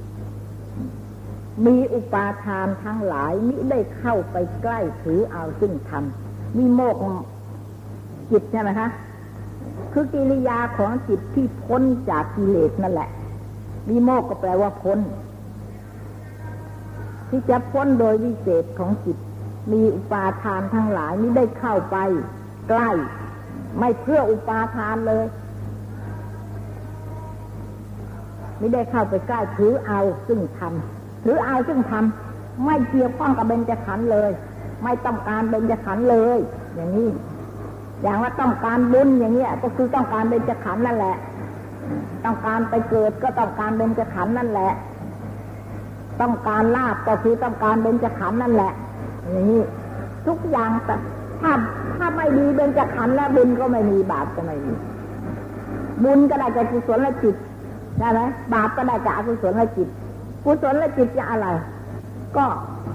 [1.66, 6.04] มีอุปาทานทั้งหลายมิได้เข้าไปใกล้ถือเอาซึ่งธรรม
[6.56, 6.96] วิโมก
[8.30, 8.88] จิตใช่ไหมคะ
[9.92, 13.10] คือกิริยาของจิตที่พ้นจากกิเลสนั่นแหละ
[13.88, 14.98] วิโมกก็แปลว่าพ้น
[17.28, 19.16] ที่จะพ้นโดยวิเศษของจิต
[19.72, 21.96] มีอุปาทานทั้งหลายมิได้เข้าไป
[22.68, 22.90] ใกล้
[23.78, 25.24] ไม่เพื่ออุปาทานเลย
[28.58, 30.93] ไม่ได้เข้าไปใกล้ถือเอาซึ่งทำ
[31.24, 34.30] ถือเอาซึ่งทำไม่เกี่ยวข้องกับเบญจขันธ์เลย
[34.84, 36.38] ไม่ต้องการเบญจขันธ์เลย
[36.74, 37.10] อย่างนี้
[38.02, 41.16] อย่างว่าต้องการบุญอย่างเนี้ยก็คือต้องการเบญจขันธ์นั่นแหละ
[42.24, 44.72] ต้องการไปเกิดก็ต้องการเบญจขันธ์นั่นแหละ
[46.20, 48.72] ต้องการลาบก็คือต้องการเบญจขันธ์นั่นแหละ
[49.30, 49.62] อย่างนี้
[50.26, 50.96] ทุกอย่างแต่
[51.40, 51.52] ถ้า
[51.96, 54.72] ถ้าไม่ดีเป็นจขันแล้วบุญก็ไม่มีบาปก็ไม่มี
[56.04, 57.36] บุญก็ได้จากกุศลและจิต
[57.98, 58.20] ใช่ไหม
[58.54, 59.88] บาปก็ได้จากกุศลและจิต
[60.44, 61.46] กุศลและจิตจะอะไร
[62.36, 62.46] ก็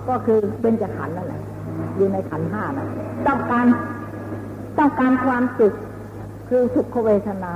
[0.09, 1.41] ก็คือเป็นจะขันนั่นแหละ
[1.95, 2.87] อยู่ในขันห้านะ
[3.27, 3.65] ต้องการ
[4.77, 5.73] ต้องการความสุข
[6.49, 7.53] คือสุขเวทนา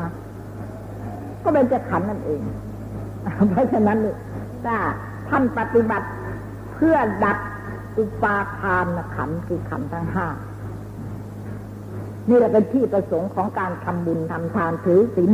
[1.44, 2.42] ก็เป็นจะขันนั่นเอง
[3.50, 3.98] เพราะฉะนั้น
[4.66, 4.78] ถ้า
[5.30, 6.08] ท่านปฏิบัติ
[6.74, 7.38] เพื่อดับ
[7.98, 10.28] อุปาทานขันคือขันทั้งห้า
[12.30, 15.32] นี่แหละเป็นที่ประสงค์ของการทำบุญทำทานถือศีล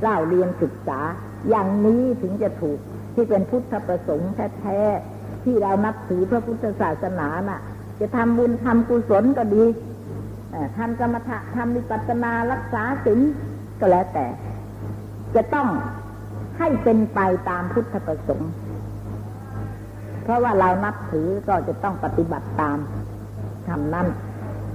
[0.00, 1.00] เล่าเรียนศึกษา
[1.48, 2.78] อย่างนี้ถึงจะถูก
[3.14, 7.60] ที่เป็นพุทธประสงค์แท้ๆที่เรานับถือพระพุทธศาสนาน่ะ
[8.00, 9.64] จะทำบุญทำกุศลก็ดี
[10.78, 13.20] ทำกรรมฐานทำวิปัสสนารักษาศีล
[13.80, 14.26] ก็แล้วแต่
[15.34, 15.68] จะต้อง
[16.58, 18.52] ให้เป็นไปตามพุทธประสงค์
[20.22, 22.78] เพราะว่าเรานับถือก็จะต้องปฏิบัติตาม
[23.68, 24.06] ทำนั้น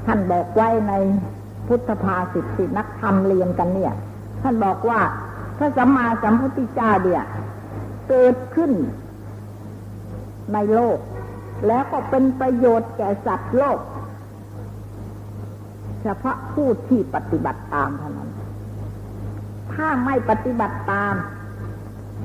[0.06, 0.94] ท่านบอกไว้ใน
[1.68, 3.94] พุทธภาสิทธินักธรรมเรียนกันเนี่ย
[4.42, 5.00] ท่านบอกว่า
[5.58, 7.24] พระสัมมาสัมพุทธเจ้าเนี่ย
[8.10, 8.72] เกิดขึ้น
[10.54, 11.00] ในโลก
[11.68, 13.80] แล้วก็เป็นประโยชน์แก่สัตว์โลก
[16.04, 18.30] เฉพาะผู้ที่ปฏิบัติตามเท่านั้น
[19.74, 21.16] ถ้าไม่ปฏิบัติตาม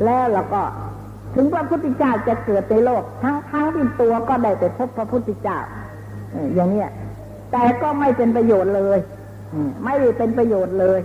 [0.04, 0.62] แล้วเราก็
[1.34, 5.58] ถึงพระพุทธเจ้าจะเกิดในโลก ทั้งทั้งที่ตัวก็ได้ไปพบพระพุทธเจ้า
[6.54, 6.86] อย่างนี้
[7.52, 8.98] แต่ก็ไม่เป็นประโยชน์เลย
[9.84, 11.00] ไม่ได้เป็นประโยชน์เลย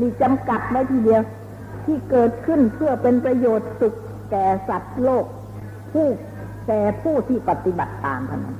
[0.00, 1.22] มีจำกัดไว้ทีเดียว
[1.84, 3.94] ที่เกิดขึ้นเพื่อเป็นประโยชน์สุข
[4.30, 5.26] แก่สัตว์โลก
[5.92, 6.06] ผู้
[6.66, 8.56] แก่ผู้ที่ปฏิบัติตามเท่านั้น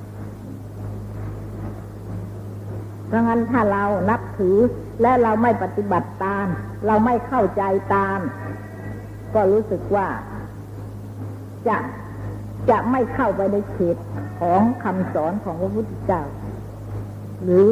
[3.07, 4.57] เพราะงั้นถ้าเรานับถือ
[5.03, 6.47] และเราไม่ปฏิบัติตาม
[6.87, 7.63] เราไม่เข้าใจ
[7.95, 8.19] ตาม
[9.35, 10.09] ก็รู้สึกว่า
[11.69, 11.77] จะ
[12.71, 13.97] จะไม่เข้าไปในเขต
[14.41, 16.23] ของคำสอนของพระพุทธเจ้า
[17.45, 17.67] หรือ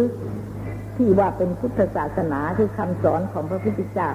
[0.97, 4.11] ที่ว่าเป็นพุทธศาสนาคือคำสอนของพระพุทธเจ้า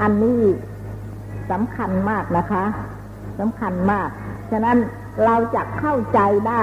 [0.00, 0.40] อันนี้
[1.50, 2.64] สำคัญมากนะคะ
[3.38, 4.08] สำคัญมาก
[4.50, 4.78] ฉะนั้น
[5.24, 6.62] เราจะเข้าใจได้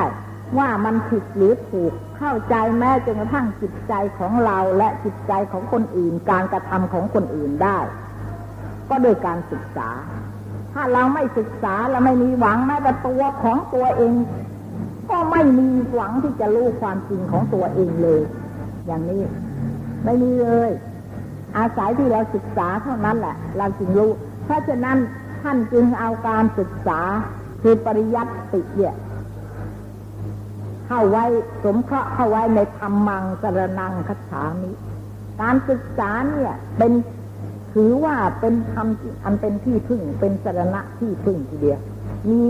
[0.58, 7.78] ว่ามันผิดหรือถูกเข้าใจแม้จนกระทั่งจิตใจของเราและจิตใจของคนอื่น การกระทำของคนอื่นได้
[8.90, 9.90] ก็โดยการศึกษา
[10.74, 14.14] ถ้าเราไม่ศึกษาเราไม่มีหวังแม้แต่ตัวของตัวเอง
[15.10, 18.22] ก็ไม่มีหวังที่จะรู้ความจริงของตัวเองเลย
[18.86, 19.22] อย่างนี้
[20.06, 20.72] ไม่มีเลย
[21.58, 24.12] อาศัยที่เราศึกษาเท่านั้นแหละ เราจึงรู้
[24.50, 24.98] เพราะฉะนั้น
[25.42, 27.00] ท่านจึงเอาการศึกษา
[27.62, 28.32] คือปริยัติ
[28.76, 28.96] เนี่ย
[30.88, 31.26] เข้าไว้
[31.64, 34.72] สมเคราะห์เข้าไว้ในธรรมังสรนังคัจฉามิ
[35.42, 36.92] การศึกษาเนี่ยเป็น
[37.74, 38.88] ถือว่าเป็นธรรม
[39.24, 41.80] อันเป็นที่พึ่งเป็นสรณะที่พึ่งทีเดียว
[42.30, 42.42] มี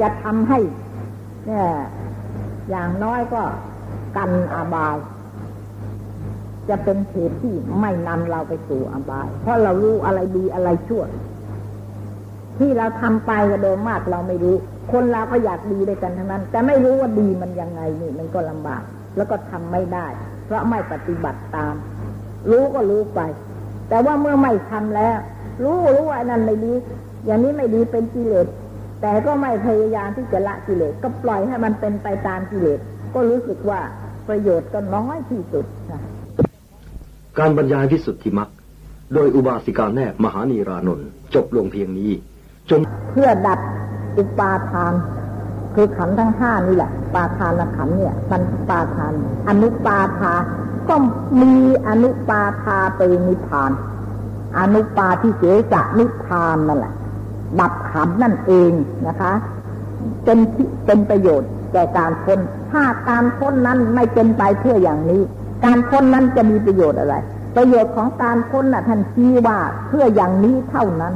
[0.00, 0.58] จะทำให้
[1.46, 1.66] เนี่ย
[2.70, 3.42] อย่างน้อยก็
[4.16, 4.96] กันอาบาย
[6.68, 11.02] จะเป็นเหตุที่ไม่นำเราไปสู่อบาย เพราะเรารู้อะไรดีอะไรชั่ว
[12.60, 14.56] ที่เราทำไปก็โดยมากเราไม่รู้
[14.92, 18.82] คนเราก็อยากดีด้วยกันทั้งนั้น แต่ไม่รู้ว่าดีมันยังไงนี่มันก็ลำบาก
[19.16, 20.06] แล้วก็ทำไม่ได้
[20.46, 21.74] เพราะไม่ปฏิบัติตาม
[22.50, 23.20] รู้ก็รู้ไป
[23.88, 25.16] แต่ว่าเมื่อไม่ทำแล้ว
[25.62, 26.72] รู้รู้ว่านั้นไม่ดี
[27.26, 28.46] อย่างนี้ไม่ดีเป็นกิเลส
[29.02, 32.80] แต่ก็ไม่พยายามที่จะละกิเลสก็ปล่อยให้มันเป็นไปตามกิเลส
[33.14, 33.80] ก็รู้สึกว่า
[34.28, 36.00] ประโยชน์ก็น้อยที่สุดค่ะ
[37.38, 38.48] การบรรยายวิสุทธิมัก
[39.14, 42.10] โดยอุบาสิกาแนบมหานีรานนท์จบลงเพียงนี้
[42.70, 42.80] จน
[43.10, 43.60] เพื่อดับ
[44.18, 44.92] อุปาทาน
[45.74, 49.12] คือขันทั้งห้านี่แหละ ปาทานละขันเนี่ยมันปาทาน
[49.48, 50.32] อนุปาทา
[50.88, 50.94] ก็
[51.42, 51.54] มี
[51.88, 53.70] อนุปาทาไปนิพาน
[54.58, 56.92] อนุปาที่เจจะนิพานนั่นแหละ
[57.60, 58.72] ดับขันนั่นเอง
[59.06, 59.32] นะคะ
[60.24, 60.38] เป็น
[60.86, 62.38] เป็นประโยชน์แก่การพ้น
[62.72, 65.22] ถ้าการพ้นนั้นไม่เป็นไปเพื่ออย่างนี้
[65.64, 67.14] การพ้นนั้นจะมีประโยชน์อะไร
[67.56, 71.14] ประโยชน์ของการพ้นน่ะท่านชี้ว่าเพื่ออย่างนี้เท่านั้น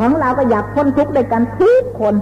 [0.00, 2.14] ของเราก็อยากพ้นทุกข์ด้วยกันทุกคน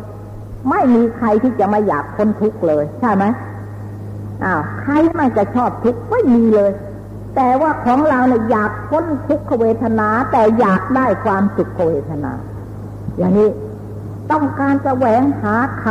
[0.70, 3.24] ไม่มีใครที่จะไม่อยากพ้นทุกข์เลย ใช่ไหม
[4.44, 6.70] อ้าวใครไม่จะชอบทุกข์ไม่มีเลย
[7.36, 12.32] แต่ว่าของเราเนี่ยอยากพ้นทุกขเวทนา แต่อยากได้ความสุขเวทนา
[13.18, 13.48] อย่างนี้
[14.30, 15.84] ต้องการจะแสวงหาข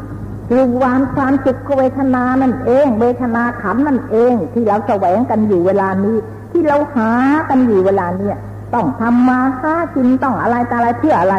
[0.00, 6.16] ำคือวานความสุขเวทนานั่นเอง เวทนาขำนั่นเอง ที่เราแสวงกันอยู่เวลานี้
[6.52, 7.10] ที่เราหา
[7.48, 8.36] กันอยู่เวลาเนี้ย
[8.74, 11.34] ต้องทำมาค้ากินต้องอะไรแต่อะไรเพื่ออะไร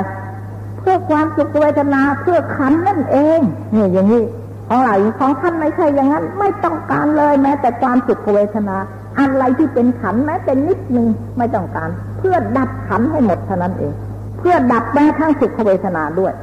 [0.80, 3.40] เพื่อความสุขเวทนาเพื่อขันนั่นเอง
[3.74, 4.24] เนี่ยอย่างนี้
[4.70, 8.76] ของเราของท่านไม่ใช่อย่างนั้น ไม่ต้องการเลยแม้ แต่ความสุขเวทนา
[9.20, 13.94] อะไรที่เป็นขันแม้แต่นิดนึงไม่ต้องการ เพื่อดับขันให้หมดเท่านั้นเอง
[14.40, 16.34] เพื่อดับแม้ทั้งสุขเวทนาด้วย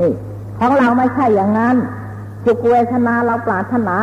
[0.00, 0.12] นี่
[0.58, 1.76] ของเราไม่ใช่อย่างนั้น
[2.44, 3.96] สุขเวทนาเราปรารถนา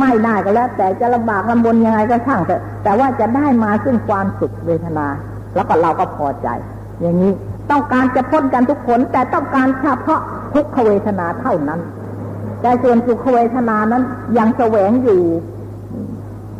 [0.00, 5.06] ไม่ได้ก็แล้ว แต่จะลำบากลำบนยังไงก็ช่างเถอะแต่ว่าจะได้มาซึ่งความสุขเวทนา
[5.56, 6.48] แล้วก็เราก็พอใจ
[7.00, 7.32] อย่างนี้
[7.70, 10.20] ต้องการจะพ้นกันทุกคนแต่ต้องการเฉพาะ
[10.54, 11.80] ทุกขเวทนาเท่านั้น
[12.60, 14.02] แต่ส่วนสุขเวทนานั้น
[14.38, 15.22] ยังแสวงอยู่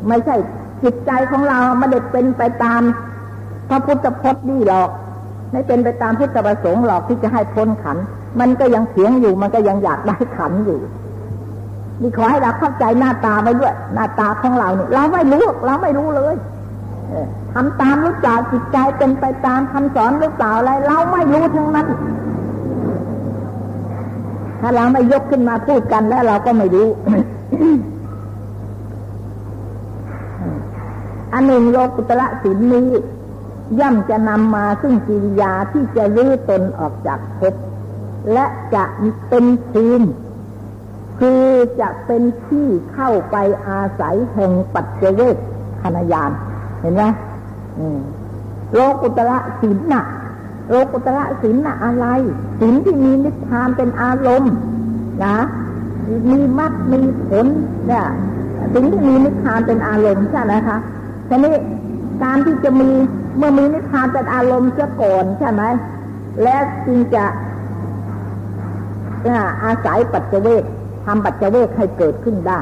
[0.09, 0.37] ไม่ใช่
[0.83, 2.83] จิตใจของเราไม่ได้เป็นไปตาม
[3.69, 4.91] พระพุทธพจน์นี่หรอก
[5.53, 7.97] ไม่เป็นไปตามพุทธประสงค์หรอกที่จะให้พ้นขัน
[8.41, 10.79] มันก็ยังเสียงอยู่ มันก็ยังอยากได้ขันอยู่
[12.01, 16.35] นี่ขอให้เราเข้าใจหน้าตาไปด้วย หน้าตาของเราเนี่ยเราไม่รู้ เราไม่รู้เลย
[17.55, 21.87] ทำตามหรือเปล่าจิตใจเป็นไปตามคำสอนหรือเปล่าอะไร เราไม่รู้ทั้งนั้น
[24.61, 26.89] ถ้าเราไม่ยกขึ้นมาพูดกันแล้วเราก็ไม่รู้
[31.33, 32.89] อันหนึ่งโลกุตระสินนี้
[33.81, 37.55] ย่อมจะนำมาซึ่งกิริยาที่จะรื้อตนออกจากภพ
[38.33, 38.85] และจะ
[39.29, 40.09] เป็นภูมิ
[41.19, 41.45] คือ
[41.81, 43.37] จะเป็นที่เข้าไป
[43.69, 45.37] อาศัยแห่งปัจเจเวก
[45.83, 46.31] ขณยาน
[46.81, 47.03] เห็นไหม
[48.75, 50.05] โลกุตระศีลน่ะ
[50.71, 52.07] โลกุตระศีลน่ะอะไร
[52.61, 54.55] ศีลที่มีนิพพานเป็นอารมณ์
[55.25, 55.37] นะ
[56.31, 57.47] มีมรรคมีผล
[57.87, 58.05] เนี่ย
[58.75, 60.79] สิ่งที่มีนิพพานเป็นอารมณ์ใช่ไหมคะ
[61.29, 61.55] ทีนี้
[62.23, 62.91] การที่จะมี
[63.37, 65.63] เมื่อมีนิพพานเป็นอารมณ์เสียก่อนใช่ไหม
[66.43, 67.25] และจึงจะ
[69.65, 70.65] อาศัยปัจเจเวก
[71.07, 72.59] ทำปัจเจเวกให้เกิดขึ้นได้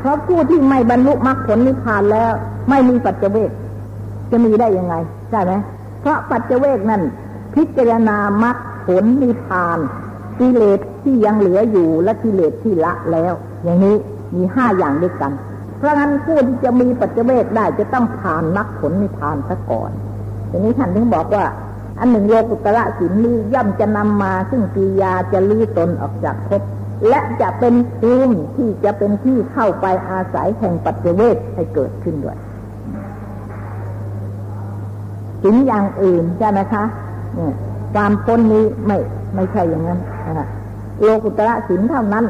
[0.00, 2.32] เพราะผู้ที่ไม่บรรลุมรรคผลนิพพานแล้ว
[2.70, 3.50] ไม่มีปัจเจเวก
[4.30, 4.94] จะมีได้ยังไง
[5.30, 5.52] ใช่ไหม
[6.00, 7.02] เพราะปัจเจเวกนั่น
[7.54, 8.56] พิจารณามรรค
[8.86, 9.78] ผลนิพพาน
[10.40, 13.32] กิเลสที่ยังเหลืออยู่และกิเลสที่ละแล้ว
[13.64, 13.96] อย่างนี้
[14.34, 15.32] มีห้าอย่างด้วยกัน
[15.78, 19.90] เพราะงั้นผู้ที่จะมีปัจเจเวกได้จะต้องผ่านมรรคผลนิพพานซะก่อน
[20.50, 21.44] ทีนี้ท่านถึงบอกว่า
[21.98, 26.62] อันหนึ่งโลกุตระศีลนี้ย่อมจะนำมาซึ่งกิยาจะลื้อตนออกจากภพ
[27.08, 32.38] และจะเป็นภูมิที่จะเป็นที่เข้าไปอาศัยแห่งปัจเจเวทให้เกิดขึ้นด้วย
[35.42, 36.84] ศีลอย่างอื่นใช่ไหมคะ
[37.94, 38.98] ความพ้นนี้ไม่
[39.34, 40.00] ไม่ใช่อย่างนั้น
[41.02, 42.24] โลกุตระศีลเท่านั้น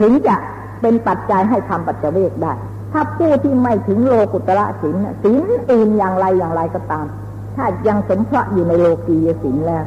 [0.00, 0.36] ถึงจะ
[0.80, 2.52] เป็นปัจจัยให้ทำปัจจเวกได้
[2.92, 5.36] ถ้าผู้ที่ไม่ถึงโลกุตระศีลศีล
[5.72, 7.06] อื่นอย่างไรอย่างไรก็ตาม
[7.56, 9.84] ถ้ายังสมเพราะอยู่ในโลกียศีลแล้ว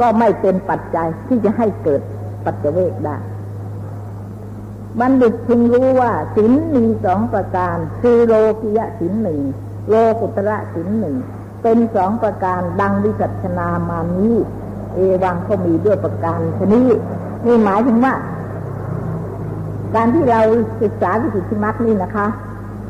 [0.00, 2.00] ก็ไม่เป็นปัจจัยที่จะให้เกิด
[2.44, 3.16] ปัจจเวกได้
[5.00, 9.40] บัณฑิตพึงรู้ว่าศีลมีสองประการ คือโลกียศีลหนึ่ง
[9.88, 11.16] โลกุตระศีลหนึ่ง
[11.62, 14.36] เป็นสองประการดังวิจัชนามานี้
[14.94, 16.88] เอวังก็มีด้วยประการชนี้
[17.44, 18.14] นี่หมายถึงว่า
[19.94, 20.40] การที่เรา
[20.82, 22.26] ศึกษาวิสุทธิมรรคนี่นะคะ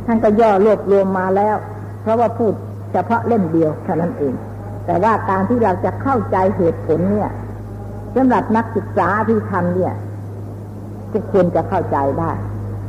[0.07, 1.57] ท่านก็ย่อรวบรวมมาแล้ว
[2.03, 2.53] เพราะว่าพูด
[2.93, 4.35] เฉพาะเล่มเดียวเท่านั้นเอง
[4.87, 7.31] แต่ว่าการที่เราจะเข้าใจเหตุผลเนี่ย
[8.15, 9.95] สำหรับนักศึกษาที่ทำเนี่ย
[11.13, 12.33] ทุกคนจะเข้าใจได้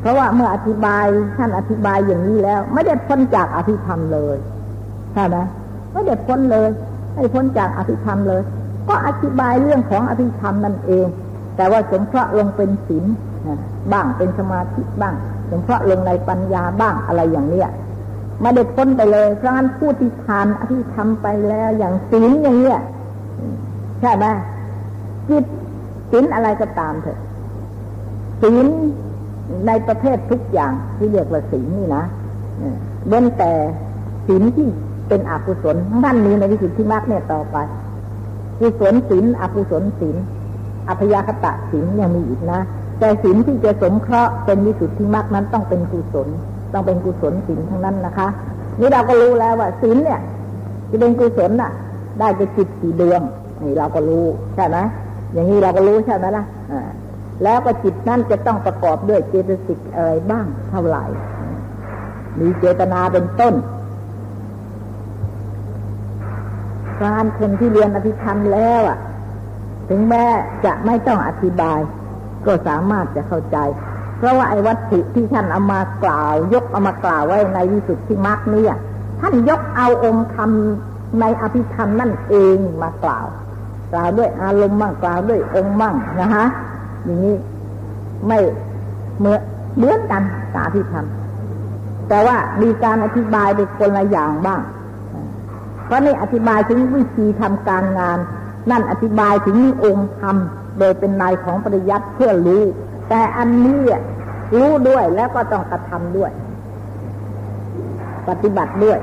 [0.01, 1.05] เพราะว่าเมื่ออธิบาย
[1.37, 4.37] ท่านอธิบายอย่างนี้แล้ว ไม่ได้พ้นจากอภิธรรมเลย
[5.13, 5.37] ใช่ไหม
[5.91, 6.69] ไม่ได้พ้นเลย
[7.13, 8.41] ไม่พ้นจากอภิธรรมเลย
[8.87, 11.07] ก็อธิบายเรื่องของอภิธรรมนั่นเอง
[11.55, 13.05] แต่ว่าสงเคราะห์ลงเป็นศีล
[13.91, 15.15] บ้างเป็นสมาธิบ้าง
[15.49, 17.69] สงเคราะห์ลงในปัญญาบ้างอะไรอย่างเนี้ย
[18.41, 22.79] ไม่ได้พ้นไปเลยเพราะงั้นผู้ที่ทานอภิธรรมไปแล้วอย่างศีลอย่างเนี้ย
[24.01, 24.25] ใช่ไหม
[25.29, 25.45] จิต
[26.11, 27.19] ศีลอะไรก็ตามเถอะ
[28.41, 28.67] ศีล
[29.67, 32.03] ในประเภททุกอย่างที่เรียกว่าศีลนี่นะ
[33.07, 33.51] เว้นแต่
[34.27, 34.67] ศีลที่
[35.09, 37.57] เป็นอกุศลท่านนี้ในวิสุทธิมรรคเนี่ยต่อไป
[38.59, 40.15] กุศลศีลอกุศลศีล
[40.89, 42.59] อัพยาคตะศีลยังมีอีกนะ
[42.99, 46.27] แต่ศีลที่จะสมเคราะห์เป็นวิสุทธิมรรคนั้นต้องเป็นกุศล
[46.73, 48.27] ต้องเป็นกุศลศีลทั้งนั้นนะคะ
[48.79, 50.19] นี่เราก็รู้แล้วว่าศีลเนี่ย
[50.89, 51.71] จะเป็นกุศลน่ะ
[52.19, 53.21] ได้จะจิตกี่ดวง
[53.61, 54.77] นี่เราก็รู้ใช่ไหม
[55.33, 56.89] อย่างนี้เราก็รู้ใช่ไหมล่ะอ่า
[57.43, 61.03] แล้วก็จิตนั่นจะต้องประกอบด้วยเจตสิกอะไรบ้างเท่าไหร่
[62.39, 63.53] มีเจตนาเป็นต้น
[67.01, 68.97] การคนที่เรียนอภิธรรมแล้วอะ
[69.89, 70.25] ถึงแม้
[70.65, 71.79] จะไม่ต้องอธิบาย
[72.45, 73.57] ก็สามารถจะเข้าใจ
[74.17, 78.65] เพราะว่าไอ้วัตถุที่ท่านเอามากล่าว ยกเอามากล่าวไว้ในวิสุทธิมรรคนี่
[79.21, 80.49] ท่านยกเอาองค์ธรรม
[81.19, 83.27] ในอภิธรรมนั่นเองมากล่าว
[83.91, 86.45] กล่าวด้วยอารมณ์มั่งกล่าวด้วยองค์มั่งนะฮะ
[87.03, 87.35] อย่างนี้
[88.27, 88.39] ไม่
[89.19, 89.39] เหมือน
[89.77, 91.05] เหมือนกันกาอภิธรรม
[92.09, 94.61] แต่ว่ามีการอธิบายเป็นคนละอย่างบ้าง
[95.89, 98.19] เพราะนี่อธิบายถึงวิธีทำการงาน
[98.71, 100.35] นั่นอธิบายถึงองค์ธรรม
[100.79, 102.63] โดยเป็นนายของปริยัติเพื่อรู้
[103.09, 103.79] แต่อันนี้
[104.57, 106.31] รู้ด้วยแล้วก็ต้องกระทำด้วย
[108.27, 108.99] ปฏิบัติด้วย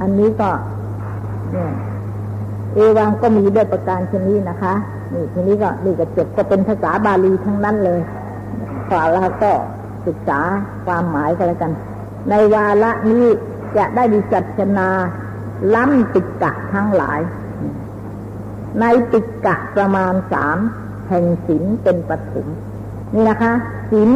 [0.00, 0.50] อันนี้ก็
[1.52, 1.72] เนี่ย
[2.74, 4.74] เอวังก็มีด้วยประการชนี้นะคะ
[5.12, 8.00] นี่ทีนี้ก็นี่ก็จบก็เป็นภาษาบาลีทั้งนั้นเลย
[8.88, 9.52] ขอแล้วก็
[10.06, 10.40] ศึกษา
[10.86, 11.72] ความหมายกันแล้วกัน
[12.30, 13.26] ในวาระนี้
[13.76, 14.88] จะได้ดิจัชนา
[15.74, 17.20] ล้ำติกะทั้งหลาย
[18.80, 20.58] ในติกะประมาณสาม
[21.08, 22.46] แห่งศีลเป็นปฐม
[23.14, 23.52] นี่นะคะ
[23.90, 24.10] ศีล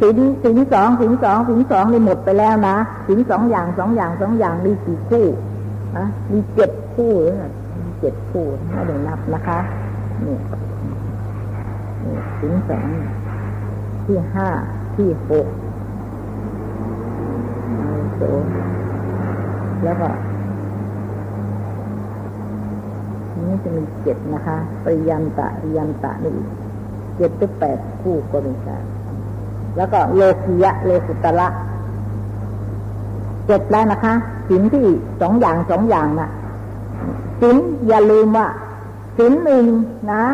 [0.00, 5.26] ศีลศีลสองศีลสองศีลสองนี่หมดไปแล้วนะศีลสองอย่างสองอย่างสองอย่างมีกี่คู่
[5.96, 7.34] อะมีเจ็ดคู่หรือ
[7.84, 9.58] มีเจ็ดคู่ไม่ได้นับนะคะ
[10.24, 10.36] นี่
[12.40, 12.86] ศีลสอง
[14.06, 14.48] ที่ห้า
[14.96, 15.46] ที่หก
[18.18, 20.08] โแล้วก็
[23.46, 26.34] นี่จะมีเจ็ดนะคะปริยันตะริยันตะนี่
[27.16, 28.76] เจ็ดถึงแปดคู่ก็มีค่ะ
[29.76, 31.48] แล้วก็โลกียะโลกุตระ
[33.46, 34.14] เจ็ดแล้วนะคะ
[34.48, 34.86] สินที่
[35.20, 36.30] สองอย่างสองอย่างนะ่ะ
[37.40, 37.56] สิน
[37.88, 38.46] อย่าลืมว่า
[39.18, 39.64] สินหนึ่ง
[40.12, 40.24] นะ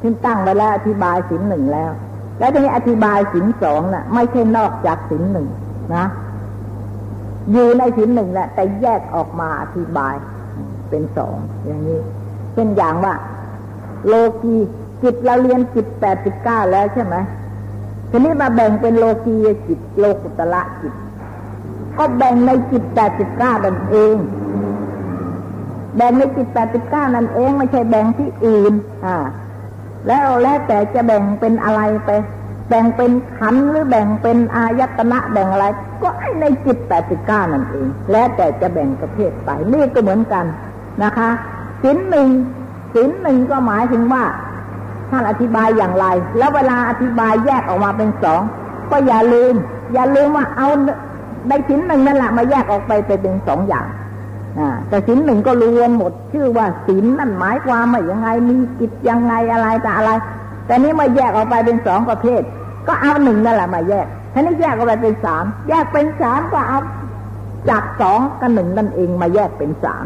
[0.00, 1.90] ที่ตั้งไว้แล้วอธิบายสินหนึ่งแล้ว
[2.38, 5.46] แล้วทีนี้อธิบายสินสองน่ะ ไม่ใช่นอกจากสินหนึ่ง
[5.94, 6.04] นะ
[7.52, 10.14] อยู่ในศีลหนึ่งแหละ แต่แยกออกมาอธิบาย
[10.90, 12.00] เป็นสองอย่างนี้
[12.52, 13.14] เช่นอย่างว่า
[14.06, 14.56] โลกี
[15.02, 17.16] จิตเราเรียนจิตแปดสิบเก้าแล้วใช่ไหม
[18.10, 19.34] ทีนี้มาแบ่งเป็นโลกี
[19.66, 20.94] จิตโลกุตละจิต
[21.98, 24.16] ก็แบ่งในจิตแปดสิบเก้านั่นเอง
[25.96, 28.72] แบ่งในจิตแปดสิบเก้านั่นเองไม่ใช่แบ่งที่อื่น
[29.06, 29.16] อ่า
[30.08, 32.10] แล้วแล้วแต่จะแบ่งเป็นอะไรไป
[32.70, 35.66] แบ่งเป็นขันหรือแบ่งเป็นอายตนะแบ่งอะไร
[36.02, 40.44] ก็ไอ้ในจิตแปดสิบเก้านั่นเอง แล้วแต่จะแบ่งประเภทไปนี่ก็เหมือนกัน
[41.02, 41.30] นะคะ
[41.82, 42.28] สินหนึ่ง
[42.94, 44.24] สินหนึ่งก็หมายถึงว่า
[45.10, 46.06] ท่านอธิบายอย่างไร
[46.38, 48.40] แล้วเวลาอธิบายแยกออกมาเป็นสอง
[48.90, 49.54] ก็อย่าลืม
[49.92, 50.68] อย่าลืมว่าเอา
[51.48, 53.86] ในสินหนึ่งนั่นแหละมาแยกออกไปไปเป็นสองอย่าง
[54.58, 60.10] อ่าแต่ศีลหนึ่งก็รวมหมดชื่อว่าศีลนั่นหมายความว่ายังไงมีกิจยังไงอะไรแต่อะไร
[60.66, 62.42] แต่นี้มาแยกออกไปเป็นสองประเภท
[62.86, 66.78] ก็เอาหนึ่งนั่นแหละมาแยกทีนี้แยกออกไปเป็นสามแยกเป็นสามก็เอา
[67.70, 70.04] จากสองกับหนึ่งนั่นเองมาแยกเป็นสาม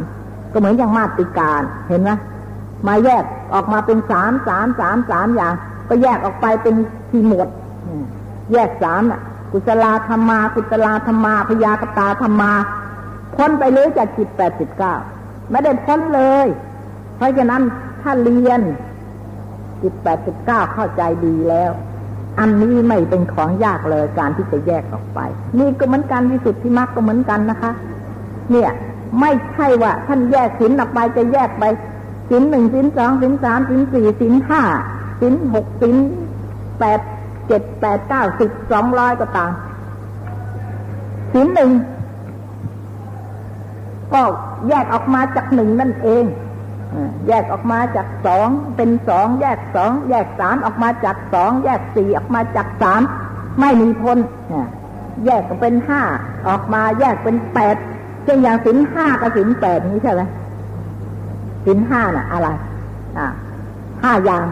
[0.53, 2.11] ก็เหมือนอย่างมาติการเห็นไหม
[2.89, 5.55] มาแยกออกมาเป็นสามสามสามสามอย่าง
[5.89, 6.75] ก็แยกออกไปเป็น
[7.11, 7.49] ที่หมด
[8.53, 9.21] แยกสามอะ
[9.53, 12.53] กุศลธรรมา กุศลธรรมาพยากตาธรรมา
[13.37, 14.95] พ้นไปเลยจากจิตแปดสิบเก้า
[15.51, 16.47] ไม่ได้พ้นเลย
[17.17, 17.63] เพราะฉะนั้น
[18.03, 18.61] ถ้าเรียน
[19.83, 21.71] จิตแปดสิบเก้าเข้าใจดีแล้ว
[22.39, 25.21] อันนี้ไม่เป็นของยากเลยการที่จะแยกออกไป
[25.59, 27.73] นี่ก็เหมือนกันวิสุทธิมรรคก็เหมือนกันนะคะ
[28.51, 28.71] เนี่ย
[29.21, 31.65] ไม่ใช่ว่า ท่านแยกสินออกไปจะแยกไป
[32.31, 34.63] สินหนึ่งสินสองสินสามสินสี่สินห้า
[35.21, 35.97] สินหกสิน
[36.79, 37.01] แปด
[37.47, 39.51] เจ็ดแปดเก้าสิบสองร้อยก็ตาม
[41.35, 41.71] สินหนึ่ง
[44.15, 44.23] ก็
[44.69, 46.25] แยกออกมาจากหนึ่งนั่นเอง
[47.29, 53.03] แยกออกมาจากสองเป็นสองแยกสองแยกสามออกมาจากสองแยกสี่ออกมาจากสาม
[53.61, 54.19] ไม่มีพ้น
[55.25, 56.03] แยกเป็นห้า
[56.49, 57.77] ออกมาแยกเป็นแปด
[58.25, 60.23] เช่นอย่างสินห้ากับสินแปดนี้ใช่ไหม
[61.67, 62.49] สินห้าน่ะ อะไร
[63.19, 63.27] อ่า
[64.03, 64.45] ห้าอย่าง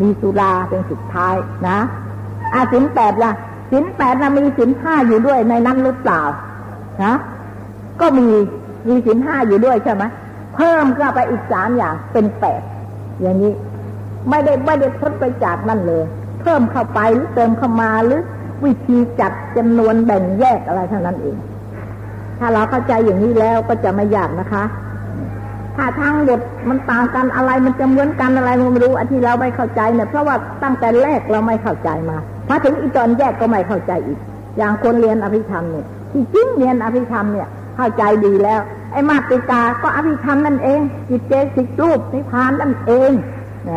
[0.00, 1.34] มีสุราเป็นสุดท้าย
[1.68, 1.78] นะ
[2.54, 3.32] อาสินแปดล่ะ
[3.72, 6.20] สินแปดนะมีสินห้าอยู่ด้วยในนั้นหรือเปล่า
[7.04, 7.14] นะ
[8.00, 8.26] ก็มี
[8.88, 10.04] มีสินห้าอยู่ด้วยใช่ไหม
[10.58, 12.62] เพิ่มก็ไปอีกสามอย่างเป็นแปด
[13.20, 13.52] อย่างนี้
[14.30, 16.04] ไม่ได้ไม่ได้พ้นไปจากนั่นเลย
[16.40, 18.20] เพิ่มเข้าไปหรือเติมเข้ามาหรือ
[18.64, 21.36] วิธีจัดจำนวนแบ่งแยกอะไรเท่านั้นเอง
[22.38, 24.64] ถ้าเราเข้าใจอย่างนี้แล้วก็จะไม่ยากนะคะ
[25.76, 32.16] ถ้าทางบทมันต่างกันอะไรมันจะเหมือนกันอะไรไม่รู้อันที่เราไม่เข้าใจเนี่ยเพราะว่าตั้งแต่แรกเราไม่เข้าใจมา
[32.48, 34.18] พอถึงอีตอนแยกก็ไม่เข้าใจอีก
[34.58, 38.60] อย่างคนเรียนอภิธรรมเนี่ยที่จริงเรียนอภิธรรมเนี่ย เข้าใจดีแล้ว
[38.92, 43.10] ไอ้มาติกาก็อภิธรรมนั่นเองจิตเจสิกรูปนิพานนั่นเอง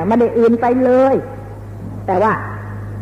[0.08, 1.16] ไม่ได้อื่นไปเลย
[2.08, 2.34] แต่ว่า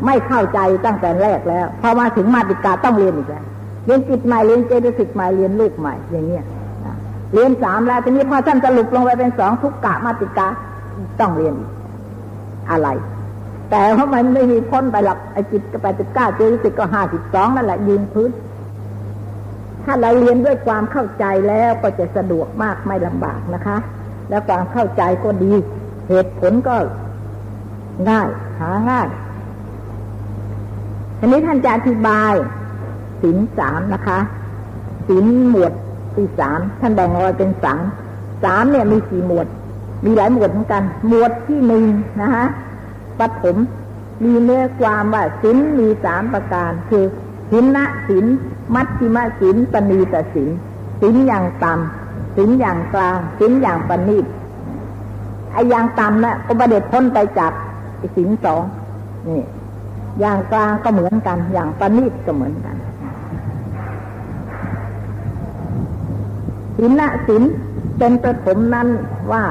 [0.05, 3.45] ไม่เข้าใจตั้งแต่แรกแล้วพอมาถึงมาติกาต้องเรียนอีกแล้ว
[3.85, 6.45] เรียนจิตใหม่เรียนเจตสิกใหม่เรียนลูกใหม่อย่างเงี้ย
[7.33, 10.47] เรียนสามแล้วทีนี้พอท่านสรุปลงไปเป็นสองทุกกะมาติกา
[11.19, 11.69] ต้องเรียนอีก
[12.71, 12.89] อะไร
[13.69, 18.29] แต่เพราะมันไม่มีพ้นไปหรอกไอจิตก็แปดสิบเก้าเจตสิกก็ห้าสิบสองนั่นแหละยืนพื้น
[19.91, 23.77] ถ้าเราเรียนด้วยความเข้าใจแล้วก็จะสะดวกมากไม่ลำบากนะคะ
[24.29, 25.53] แล้วความเข้าใจก็ดี
[26.09, 26.75] เหตุผลก็
[28.09, 28.29] ง่าย
[28.59, 29.07] หาง่าย
[31.19, 32.33] ทีนี้ท่านจะอธิบาย
[33.21, 34.19] สินสามนะคะ
[35.07, 35.73] สินหมวด
[36.15, 37.83] ที่สามท่านแบ่งออกเป็นสาม
[38.43, 39.47] สามเนี่ยมีสี่หมวด
[40.05, 41.83] มีหลายหมวดเหมือนกัน หมวดที่หนึ่ง
[42.21, 42.45] นะคะ
[43.19, 43.57] ปฐม
[44.23, 47.05] มีเนื้อความว่าสินมีสามประการคือ
[47.51, 48.25] สินนะสิน
[48.75, 50.49] มัชชิมสินปณีตสิน
[51.01, 54.25] สินอย่างต่ำสินอย่างกลางสินอย่างปณีต
[55.53, 57.51] ไอ้อย่างต่ำนะ่ะก็ประเด็จพ้นไปจาก
[58.15, 58.63] สินสอง
[59.27, 59.41] นี่
[60.19, 62.75] อย่างกลางก็เหมือนกัน อย่างปณีตก็เหมือนกัน
[66.77, 67.43] สินนะสิน
[67.97, 68.87] เป็นประถมนั้น
[69.31, 69.43] ว่า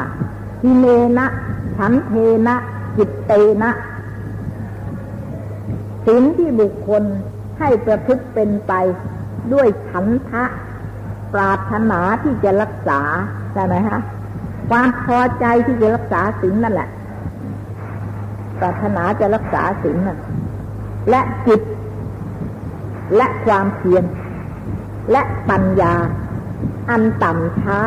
[0.60, 0.86] ทิเน
[1.18, 1.26] นะ
[1.76, 2.14] ฉันเท
[2.46, 2.56] นะ
[2.96, 3.32] จิตเต
[3.62, 3.70] นะ
[6.06, 7.02] สินที่บุคคล
[7.58, 8.72] ให้ประพฤติเป็นไป
[9.52, 10.44] ด้วยฉันทะ
[11.34, 13.00] ปรารถนาที่จะรักษา
[13.52, 14.00] ใช่ไหมคะ
[14.70, 16.88] ความพอใจที่จะรักษาศีลนั่นแหละ
[18.60, 20.18] ปรารถนาจะรักษาศีลนั่น
[21.10, 21.60] และจิต
[23.16, 24.04] และความเพียร
[25.12, 25.94] และปัญญา
[26.90, 27.80] อันต่ำช้า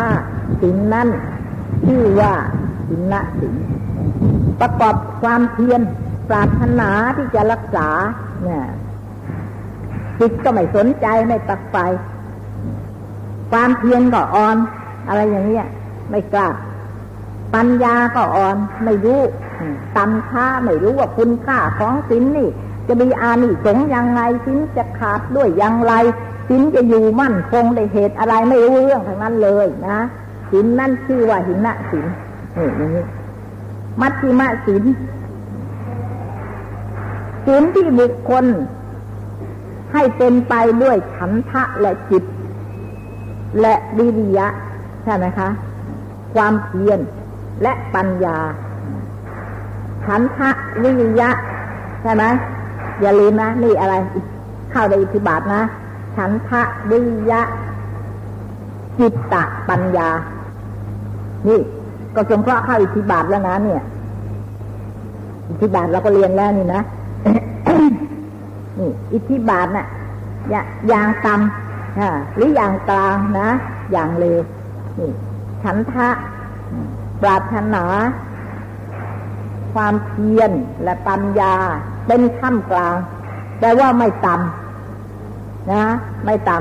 [0.61, 1.09] ศีลนั่น
[1.85, 2.33] ชื่อว่า
[2.87, 3.55] ศีลละศีล
[4.59, 5.81] ประกอบความเพียร
[6.29, 7.87] ปรารถนาที่จะรักษา
[8.43, 8.63] เนี่ย
[10.21, 11.77] จิตก็ไม่สนใจไม่ตักไฟ
[13.51, 14.57] ความเพียรก็อ่อน
[15.07, 15.65] อะไรอย่างเนี้ย
[16.09, 16.47] ไม่กล้า
[17.55, 19.21] ปัญญาก็อ่อน ไม่รู้
[19.95, 22.49] ตันช้าไม่รู้ว่าคุณค่าของสินนี่
[22.87, 25.93] จะมีอานิสงส์ยังไงสินจะขาดด้วยอย่างไร
[26.49, 29.99] สินจะอยู่มั่นคงในเหตุอะไรไม่รู้เรื่องทั้งนั้นเลยนะ
[30.51, 32.05] สินนั่นชื่อว่าหินะสิน
[32.57, 33.05] นี่อย่างนี้
[34.01, 34.83] มัชฌิมะสิน
[37.47, 38.45] สินที่บุคคล
[39.93, 42.23] ให้เป็นไปด้วยขันทะและจิต
[43.61, 44.47] และวิริยะ
[45.03, 45.49] ใช่ไหมคะ
[46.35, 46.99] ความเพียร
[47.63, 48.37] และปัญญา
[50.05, 50.49] ขันทะ
[50.83, 51.29] วิริยะ
[52.01, 52.23] ใช่ไหม
[53.01, 53.93] อย่าลืมนะ นี่อะไร
[54.71, 55.61] เข้าในอิทธิบาทนะ
[56.17, 57.41] ขันทะวิริยะ
[58.99, 60.09] จิตตะปัญญา
[61.47, 61.59] นี่
[62.15, 63.81] ก็สงเคราะห์เข้าอิทธิบาทแล้วนะเนี่ย
[65.49, 66.81] อิทธิบาทเราก็เรียนแล้วนี่นะ
[68.81, 73.49] นี่ อิทธิบาทนะ่ะอย่างต่ำหรืออย่างกลางนะ
[73.91, 74.41] อย่างเลว
[74.99, 75.11] นี่
[75.63, 76.09] ฉันทะ
[77.21, 77.83] ปรารถนา
[79.73, 80.51] ความเพียร
[80.83, 81.55] และปัญญา
[82.07, 82.95] เป็นท่ามกลาง
[83.59, 85.83] แต่ว่าไม่ต่ำนะ
[86.25, 86.57] ไม่ต่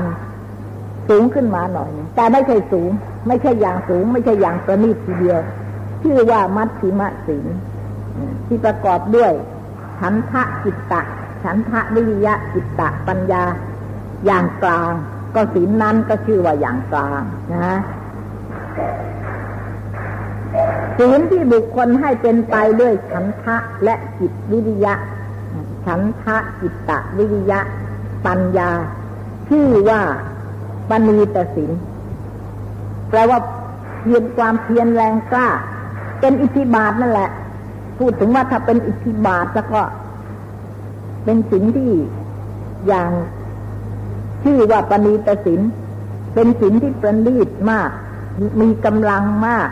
[0.53, 2.91] ำสูงขึ้นมาหน่อย แต่ไม่ใช่สูง
[3.27, 5.39] ไม่ใช่อย่างสูง ไม่ใช่อย่างประณีตทีเดียว
[6.01, 7.45] ชื่อว่ามัชชิมะศีล
[8.47, 9.31] ที่ประกอบด้วย
[9.99, 11.01] ฉันทะจิตตะ
[11.43, 13.43] ฉันทะวิริยะจิตตะปัญญา
[14.25, 14.93] อย่างกลาง
[15.35, 17.21] ก็ศีลนั้นก็ชื่อว่าอย่างกลาง
[17.53, 17.79] นะ
[20.97, 24.93] ศีลที่บุคคลให้เป็นไปด้วยฉันทะและจิตวิริยะ
[25.85, 27.59] ฉันทะจิตตะวิริยะ
[28.25, 28.71] ปัญญา
[29.49, 30.01] ชื่อว่า
[30.89, 31.71] ปณีตศีล
[33.09, 33.39] แปลว่า
[34.01, 35.47] เพียรความเพียรแรงกล้า
[36.19, 37.29] เป็นอิทธิบาทนั่นแหละ
[37.99, 39.81] พูดถึงว่าถ้าเป็นอิทธิบาทแล้วก็
[41.23, 41.91] เป็นสิ่งที่
[42.87, 43.11] อย่าง
[44.43, 45.61] ชื่อว่าปณีตศีล
[46.33, 47.89] เป็นศีลที่ประณีตมาก
[48.61, 49.69] มีกำลังมาก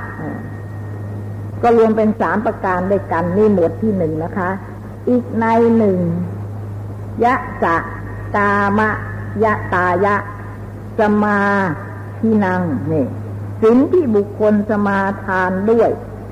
[1.62, 4.50] ก็รวมเป็นสามประการด้วยกันนี่หมวดที่หนึ่งนะคะ
[5.10, 5.46] อีกใน
[5.78, 6.00] หนึ่ง
[7.24, 7.78] ยะสะ
[8.36, 8.90] กามะ
[9.44, 10.16] ยะตายะ
[11.00, 11.40] สมา
[12.20, 13.06] ทินังนี่
[13.64, 15.90] สิ่งที่บุคคลสมาทานด้วย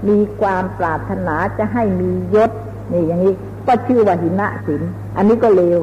[0.07, 2.51] มีความปรารถนาจะให้มียศ
[2.91, 3.34] นี่อย่างนี้
[3.68, 4.82] ก็ชื่อว่าหินะศีล
[5.18, 5.80] อันนี้ก็เลว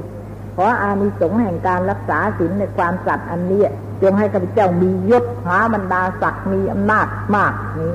[0.57, 3.63] ขออานิสงส์แห่งการรักษาศีลในความสัตย์อันนี้
[4.03, 7.07] จงให้ข้าพเจ้ามียศหาบรรดาศักดิ์มีอำนาจ
[7.37, 7.93] มากนี้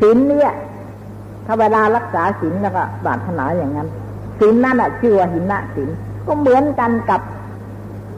[0.00, 0.52] ศีลเนี่ย
[1.46, 3.88] ถ้าเวลารักษาศีลแล้วก็ปรารถนาอย่างนั้น
[4.40, 5.88] ศีลนั่นแหะชื่อว่าหินะศีล
[6.26, 7.20] ก็เหมือนกันกับ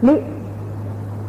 [0.07, 0.15] นิ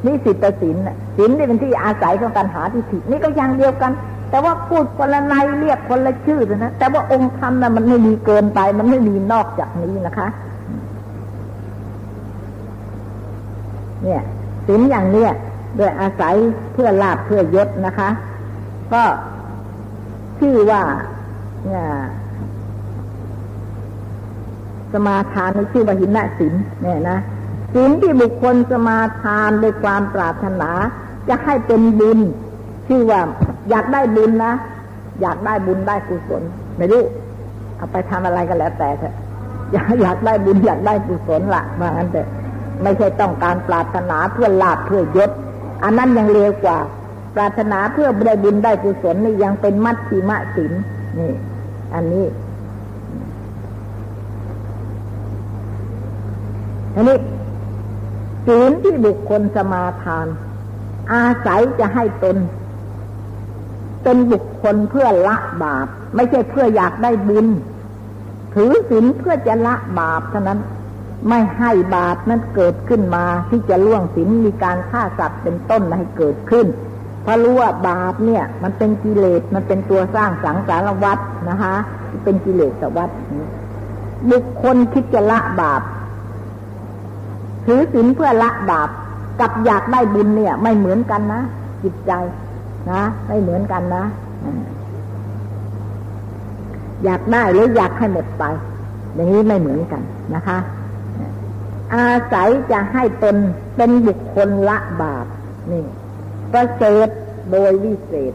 [0.05, 0.77] นิสิตศีล
[1.17, 3.91] ศีลนี่เป็นที่อาศัยของการหาที่ถินี่ก็อย่างเดียวกัน
[4.29, 10.27] แต่ว่าพูดคนละในเรียกคนละชื่อนะแต่ว่าองค์ธรรมน่ะมันไม่มีเกินไป มันไม่มีนอกจากนี้นะคะ
[14.03, 14.21] เนี่ย
[14.67, 15.31] ศีลอย่างเนี้ย
[15.77, 16.35] โดยอาศัย
[16.73, 18.09] เพื่อลาบเพื่อยศนะคะ
[18.93, 19.03] ก็
[20.39, 20.81] ชื่อว่า
[21.65, 21.85] เนี่ย
[24.93, 27.19] สมาทานชื่อว่าหินะศีลเนี่ยนะ
[27.73, 30.71] ศีลที่บุคคลสมาทานด้วยความปรารถนา
[31.29, 32.19] จะให้เป็นบุญ
[32.87, 33.21] ชื่อว่า
[33.69, 34.53] อยากได้บุญนะ
[35.21, 36.43] อยากได้บุญได้กุศล
[36.77, 37.03] ไม่รู้
[37.77, 39.15] เอาไปทำอะไรก็แล้วแต่เถอะ
[39.71, 42.21] อยากอยากได้บุญอยากได้กุศลละว่างั้นแต่
[42.83, 45.31] ไม่ใช่ต้องการปรารถนาเพื่อลาบเพื่อยศ
[45.83, 46.77] อันนั้นยังเร็วกว่า
[47.35, 50.73] ปรารถนาเพื่อได้บุญได้กุศลนี่ยังเป็นมัดสีมะศีล
[51.19, 51.31] นี่
[51.93, 52.25] อันนี้
[56.95, 57.17] อันนี้
[58.47, 60.27] ศีลที่บุคคลสมาทาน
[61.13, 62.37] อาศัยจะให้ตน
[64.03, 67.47] เป็นบุคคลเพื่อละบาป ไม่ใช่เพื่ออยากได้บุญ
[68.53, 70.59] ถือศีลเพื่อจะละบาปเท่านั้น
[71.27, 76.67] ไม่ให้บาปนั้นเกิดขึ้นมาที่จะล่วงศีลมีการฆ่าสัตว์เป็นต้นให้เกิดขึ้น
[77.23, 81.17] เพราะรู้ว่าบาปเนี่ย มันเป็นกิเลสมันเป็นตัวสร้างสังสารวัฏ
[81.49, 81.75] นะคะ
[82.23, 83.09] เป็นกิเลสวัฏ
[84.31, 85.81] บุคคลคิดจะละบาป
[87.65, 88.89] ถือศีลเพื่อละบาป
[89.39, 91.41] กับอยากได้บุญเนี่ย ไม่เหมือนกันนะ
[91.83, 92.11] จิตใจ
[92.91, 94.03] นะไม่เหมือนกันนะ
[97.03, 98.43] อยากได้หรืออยากให้หมดไป
[99.15, 100.01] อย่างนี้ไม่เหมือนกัน
[100.35, 100.57] นะคะ
[101.95, 103.35] อาศัยจะให้ตน
[103.75, 105.27] เป็นบุคคลละบาป
[105.71, 105.85] นี่
[106.51, 107.07] ประเสริฐ
[107.51, 108.33] โดยวิเศษ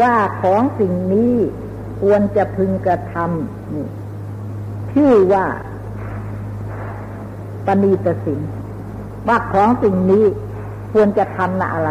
[0.00, 1.34] ว่าของสิ่งนี้
[2.00, 3.88] ควรจะพึงกระทำนี่
[4.92, 5.46] ชื่อว่า
[7.66, 8.40] ปณีตสิน
[9.28, 10.24] ว่าของสิ่งนี้
[10.92, 11.90] ควรจะทำนะอะไร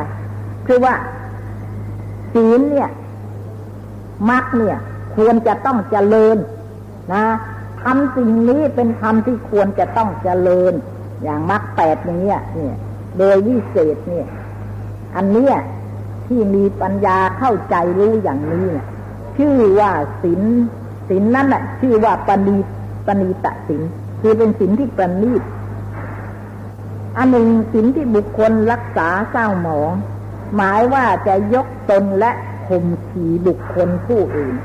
[0.68, 0.96] คือว่า
[2.34, 2.90] ศีลเนี่ย
[4.30, 4.78] มรรคเนี่ย
[5.16, 6.38] ควรจะต้องเจริญ
[7.14, 7.24] นะ
[7.84, 10.74] ทำสิ่งนี้เป็นธรรมที่ควรจะต้องเจริญ
[11.24, 12.76] อย่างมรรคแปดอย่างเนี้ยเนี่ย
[13.18, 14.28] โดยวิเศษเนี่ย
[15.16, 15.56] อันเนี้ย
[16.28, 18.86] ที่มีปัญญาเข้าใจรู้อย่างนี้เนี่ย
[19.38, 19.92] ชื่อว่า
[20.24, 20.42] ศีล
[21.10, 22.58] ศีลนั่นแหะชื่อว่าปณี
[23.08, 23.82] ปณีตะศีล
[24.22, 25.44] คือเป็นศีลที่ประณีต
[27.18, 29.92] อันหนึ่งศีลที่บุคคลรักษาเศร้าหมอง
[30.56, 32.32] หมายว่าจะยกตนและ
[32.68, 34.56] ข่มขีบุคคลผู้อื่น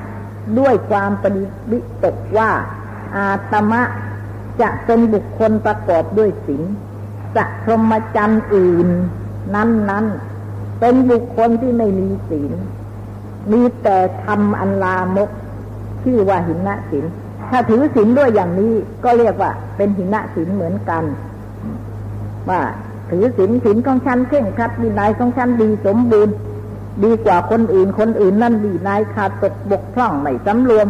[0.59, 2.51] ด้วยความปฏิวิตกว่า
[3.17, 3.83] อาตมะ
[4.61, 6.63] จะเป็นบุคคลประกอบด้วยศีล
[7.35, 8.89] สัพรหมจรรย์อื่น
[9.55, 10.05] นั้นนั้น
[10.81, 12.53] เป็นบุคคลที่ไม่มีศีล
[13.53, 15.31] มีแต่ทำอันลามก
[16.03, 17.05] ชื่อว่าหินนะศีล
[17.51, 18.73] ถ้าถือศีลด้วยอย่างนี้
[19.05, 21.05] ก็เรียกว่า เป็นหินนะศีลเหมือนกัน
[22.49, 22.61] ว่า
[23.11, 26.35] ถือศีลศีลของฉันเข่งคัดวินัยของฉันดีสมบูรณ์
[27.05, 30.87] ดีกว่าคนอื่นคนอื่นนั่นดีนายขาดตกบกพร่องไม่สำรวม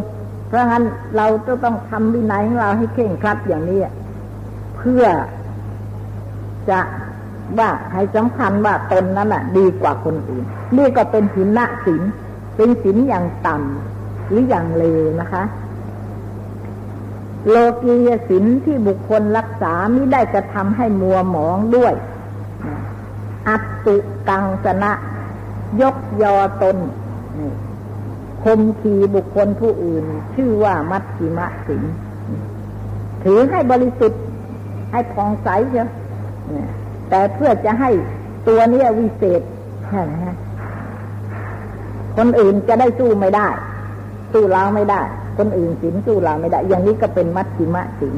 [0.48, 0.84] เพราะงั้น
[1.16, 3.80] เราจะต้องทำวินัยของเราให้เข่งคัดอย่างนี้
[4.76, 5.04] เพื่อ
[6.70, 6.80] จะ
[7.58, 10.44] ว่าให้สำคัญว่าตนนั้นอะ ดีกว่าคนอื่น
[10.76, 12.02] นี่ก็เป็นหินละศีล
[12.56, 15.42] เป็นศีลอย่างต่ำหรืออย่างเลวนะคะ
[17.48, 21.94] โลกียศีลที่บุคคลรักษาไม่ได้จะทำให้มัวหมองด้วย
[23.48, 23.96] อัตตุ
[24.28, 24.92] กังสนะ
[25.80, 26.76] ยกยอตน
[28.44, 31.84] คมขีบุคคลผู้อื่น ชื่อว่ามัตติมะศีล
[33.24, 34.22] ถือให้บริสุทธิ์
[34.92, 35.88] ให้ผ่องใสเชียว
[37.10, 37.90] แต่เพื่อจะให้
[38.48, 39.42] ตัวนี้วิเศษ
[39.88, 40.36] ใช่ไหมฮะ
[42.16, 43.48] คนอื่นจะได้สู้ไม่ได้
[44.32, 45.02] สู้เราไม่ได้
[45.38, 48.14] คนอื่นสินสู้เราไม่ได้ อย่างนี้ก็เป็นมัชชิมะสิน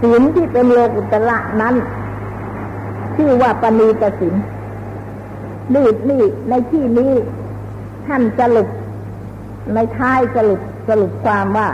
[0.00, 1.74] ศีลที่เป็นโลกุตระนั้น
[3.16, 4.34] ชื่อว่าปณีตศีล
[5.74, 7.12] นี่นี่ในที่นี้
[8.06, 8.68] ท่านสรุป
[9.74, 11.68] ในท้ายสรุปสรุปความว่า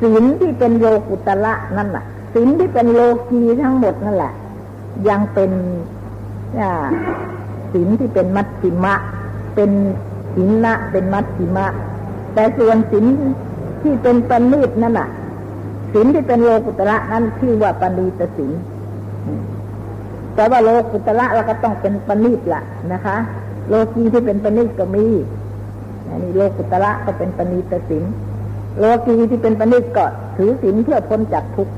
[0.00, 4.32] ศีลที่เป็นโลกุตระนั่นแหละศีลที่เป็นโลกีทั้งหมดนั่นแหละ
[5.08, 5.50] ยังเป็น
[7.72, 8.94] ศีลที่เป็นมัชชิมะ
[9.54, 9.70] เป็น
[10.34, 11.66] ศีลละเป็นมัชชิมะ
[12.34, 13.06] แต่ส่วนศีล
[13.82, 15.08] ที่เป็นปณิตนั่นแหะ
[15.92, 18.52] ศีลที่เป็นโลกุตระนั้นชื่อว่าปณีตศีล
[20.34, 22.62] แต่ว่าโลกุตระเราก็ต้องเป็นปณิตละ
[22.92, 23.16] นะคะ
[23.68, 25.06] โลกีที่เป็นปณิตก็มี
[26.16, 28.04] นนี้โลกุตระก็เป็นปณีตศีล
[28.78, 30.04] โลกีที่เป็นปณิตก็
[30.36, 31.74] ถือศีลเพื่อพ้นจากทุกข์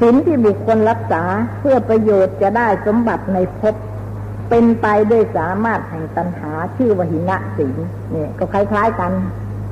[0.00, 1.22] ศีลที่บุคคลรักษา
[1.60, 3.74] เพื่อประโยชน์จะได้สมบัติในภพ
[4.48, 7.76] เป็นไปด้วยสามารถแห่งตัณหาชื่อวหินะศีล
[8.10, 9.12] เนี่ยก็คล้ายๆกัน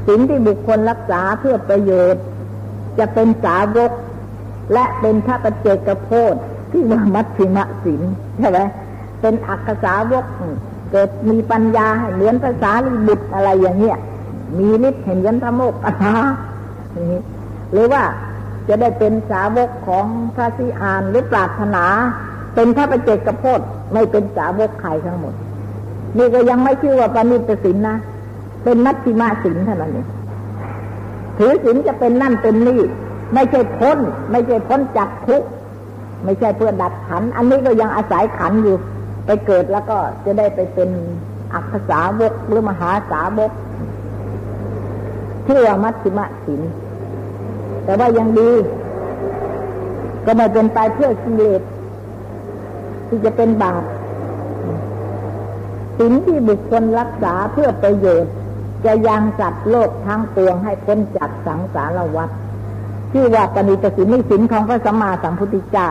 [0.07, 2.23] ศีลที่บุคคลรักษาเพื่อประโยชน์
[2.99, 3.93] จะเป็นสาวก
[4.73, 6.35] และเป็นพระปเจกโพธ
[6.71, 8.03] ที่ว่ามัชชิมะศีล
[8.39, 8.61] ใช่ไหม
[9.21, 10.25] เป็นอักษาวก
[10.91, 13.99] เกิดมีปัญญาเหมือนภาษาลิบุตรอะไรอย่างเงี้ย
[14.59, 15.93] มีฤทธิ์เห็นยันธโมกอ่า
[17.73, 18.03] หรือว่า
[18.69, 21.85] จะได้เป็นสาวกของพระสิอานหรือปรารถนา
[22.55, 23.61] เป็นพระประเจกโพธ
[23.93, 25.35] ไม่เป็นสาวกใครทั้งหมด
[26.19, 27.97] นี่ก็ยังไม่ชื่อว่าปณิตศินนะ
[28.65, 30.07] เป็นนัตติมาศินเท่านั้นเอง
[31.39, 32.81] ถือศินจะเป็นนั่นเป็นนี่
[33.35, 33.99] ไม่ใช่พ้น
[34.31, 35.43] ไม่ใช่พ้นจากทุก
[36.25, 38.77] ไม่ใช่เพื่อดัดขัน อันนี้ก็ยังอาศัยขันอยู่
[39.27, 40.91] ไปเกิดแล้วก็จะได้ไปเป็น
[41.55, 43.51] อักษาวกหรือมหาสาวก
[45.47, 46.61] ชื่อว่ามัชฌิมศิน
[47.85, 48.51] แต่ว่ายังดี
[50.25, 51.63] ก็ไม่เป็นไปเพื่อกิเลส
[53.09, 53.83] ที่จะเป็นบาป
[55.99, 58.33] สิ่งที่บุคคลรักษาเพื่อประโยชน์
[58.85, 62.31] จะยังสัตว์โลกทั้งปวงให้พ้นจากสังสารวัฏ
[63.13, 65.89] ชื่อว่าปณิตสินนี่สินของพระสัมมาสัมพุทธเจ้า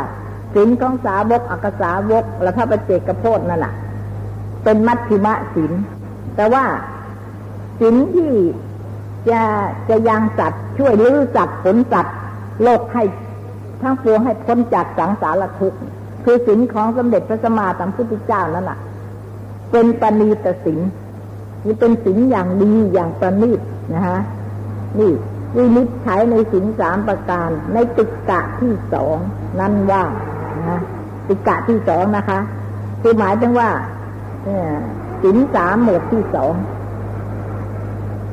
[0.56, 3.74] สินของสาวกอักษาวก และพระปเจกโพธนั่นแหละ
[4.64, 5.72] เป็นมัชฌิมะสิน
[6.36, 6.66] แต่ว่า
[7.80, 8.32] สินที่
[9.30, 9.42] จะ
[9.90, 12.16] จะยังสัตว์ช่วยลื้อสัตว์ผลสัตว์
[12.64, 13.04] โลกให้
[13.82, 15.80] ทั้งปวงให้พ้นจากสังสารทุกข์
[16.26, 18.80] คือสินของสมเด็จพระสัมมาสัมพุทธเจ้านั่นแหละ
[19.72, 20.80] เป็นปณีตสิน
[21.66, 23.60] นี่เป็นสินอย่างดีอย่างประณีต
[23.94, 24.20] นะฮะ
[25.00, 25.12] นี่
[25.56, 29.18] วินิจฉัยในสินสามประการ ในติกะที่สอง
[29.60, 30.04] นั่นว่า
[30.70, 30.82] นะ
[31.28, 32.40] ติกะที่สองนะคะ
[33.02, 33.70] คือหมายถึงว่า
[35.24, 36.54] สินสามหมวดที่สอง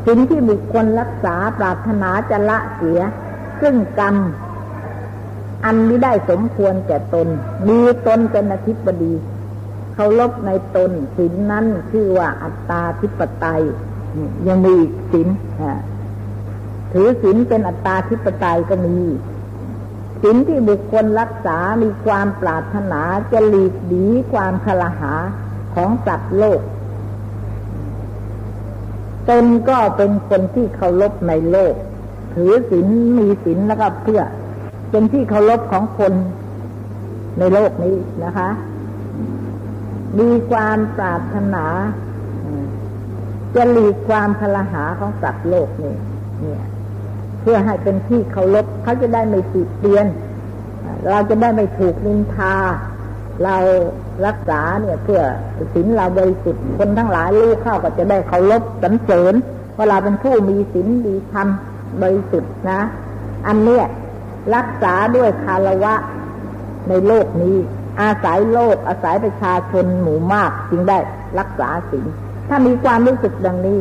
[0.07, 3.01] สิ่งที่บุคคลรักษาปรารถนาจะละเสีย
[3.61, 4.17] ซึ่งกรรม
[5.65, 7.29] อันไม่ได้สมควรแก่ตน
[7.69, 9.13] มีตนเป็นอธิปดี
[10.01, 13.63] เขาลบในตนสินนั้นชื่อว่าอัตตาธิปไตย
[14.49, 14.77] ยังมี
[15.13, 15.29] สิน
[16.93, 18.97] ถือสินเป็นอัตตาธิปไตยก็มี
[20.23, 23.01] สินที่บุคคลรักษา มีความปรารถนา
[23.33, 25.13] จะหลีกดีความคลหา
[25.75, 26.61] ของสัตว์โลก
[29.29, 31.75] ตนก็เป็นคนที่เคารพในโลก
[32.35, 32.87] ถือศีล
[33.19, 34.23] มีศีลแล้วก็เพื่อ
[34.91, 36.13] เป็นที่เคารพของคน
[37.39, 37.97] ในโลกนี้
[38.27, 38.51] นะคะ
[40.19, 41.65] มีความปรารถนา
[43.55, 45.95] จะหลีกความพลหาของสัตว์โลกนี่
[46.41, 46.63] เนี่ย
[47.41, 50.07] เพื่อให้เป็นที่เคารพเขาจะได้ไม่ติดเตียน
[51.11, 52.55] เราจะได้ไม่ถูกนินทา
[53.45, 53.57] เรา
[54.27, 55.21] รักษาเนี่ย เพื่อ
[55.75, 59.35] ศีลเราบริสุทธิ์คนทั้งหลายรู้เข้าก็จะได้เคารพสรรเสริญ
[59.77, 61.49] ว่าเราเป็นผู้มีศีลดีธรรม
[62.03, 62.81] บริสุทธิ์นะ
[63.47, 63.85] อันเนี้ย
[64.55, 65.95] รักษาด้วยคารวะ
[66.89, 67.57] ในโลกนี้
[68.01, 70.99] อาศัยโลก อาศัยประชาชนหมู่มากจึงได้
[71.39, 72.07] รักษาศีล
[72.49, 73.79] ถ้ามีความรู้สึกดังนี้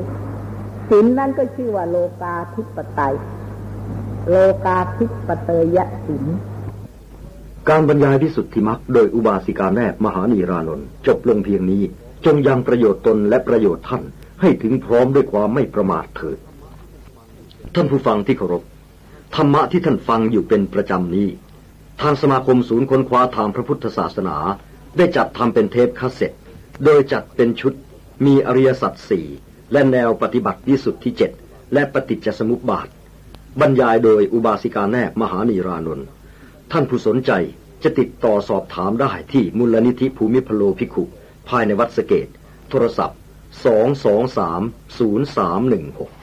[0.90, 3.16] ศีลนั่นก็ชื่อว่าโลกาทิปไตย
[4.30, 4.36] โล
[4.66, 6.26] กาทิปเตยะศีล
[7.70, 11.84] การบรรยายพิสุทธิมักโดยอุบาสิกาแม่มหานีรานนท์จบลงเพียงนี้
[12.26, 14.04] จงยังประโยชน์ตนและประโยชน์ท่าน
[14.42, 16.38] ให้ถึงพร้อมด้วยความไม่ประมาทเถิด
[17.76, 18.64] ท่านผู้ฟังที่เคารพ
[19.36, 21.28] ธรรมะที่ท่านฟังอยู่เป็นประจำนี้
[22.02, 24.38] ทางสมาคมศูนย์ค้นคว้าทางพระพุทธศาสนา
[24.98, 26.32] ได้จัดทำเป็นเทปคาสเซ็ต
[26.86, 27.74] โดยจัดเป็นชุด
[28.26, 29.26] มีอริยสัจสี่
[29.72, 31.32] และแนวปฏิบัติที่สุดที่เจ็ด
[31.74, 32.88] และปฏิจจสมุปบาท
[33.60, 36.08] บรรยายโดยอุบาสิกาแนบมหานีรานนท์
[36.72, 37.32] ท่านผู้สนใจ
[37.84, 41.04] จะติดต่อสอบถามได้ที่มูลนิธิภูมิพโลภิกขุ
[41.50, 42.28] ภายในวัดสระเกศ
[42.70, 43.18] โทรศัพท์
[43.64, 46.19] 223 0316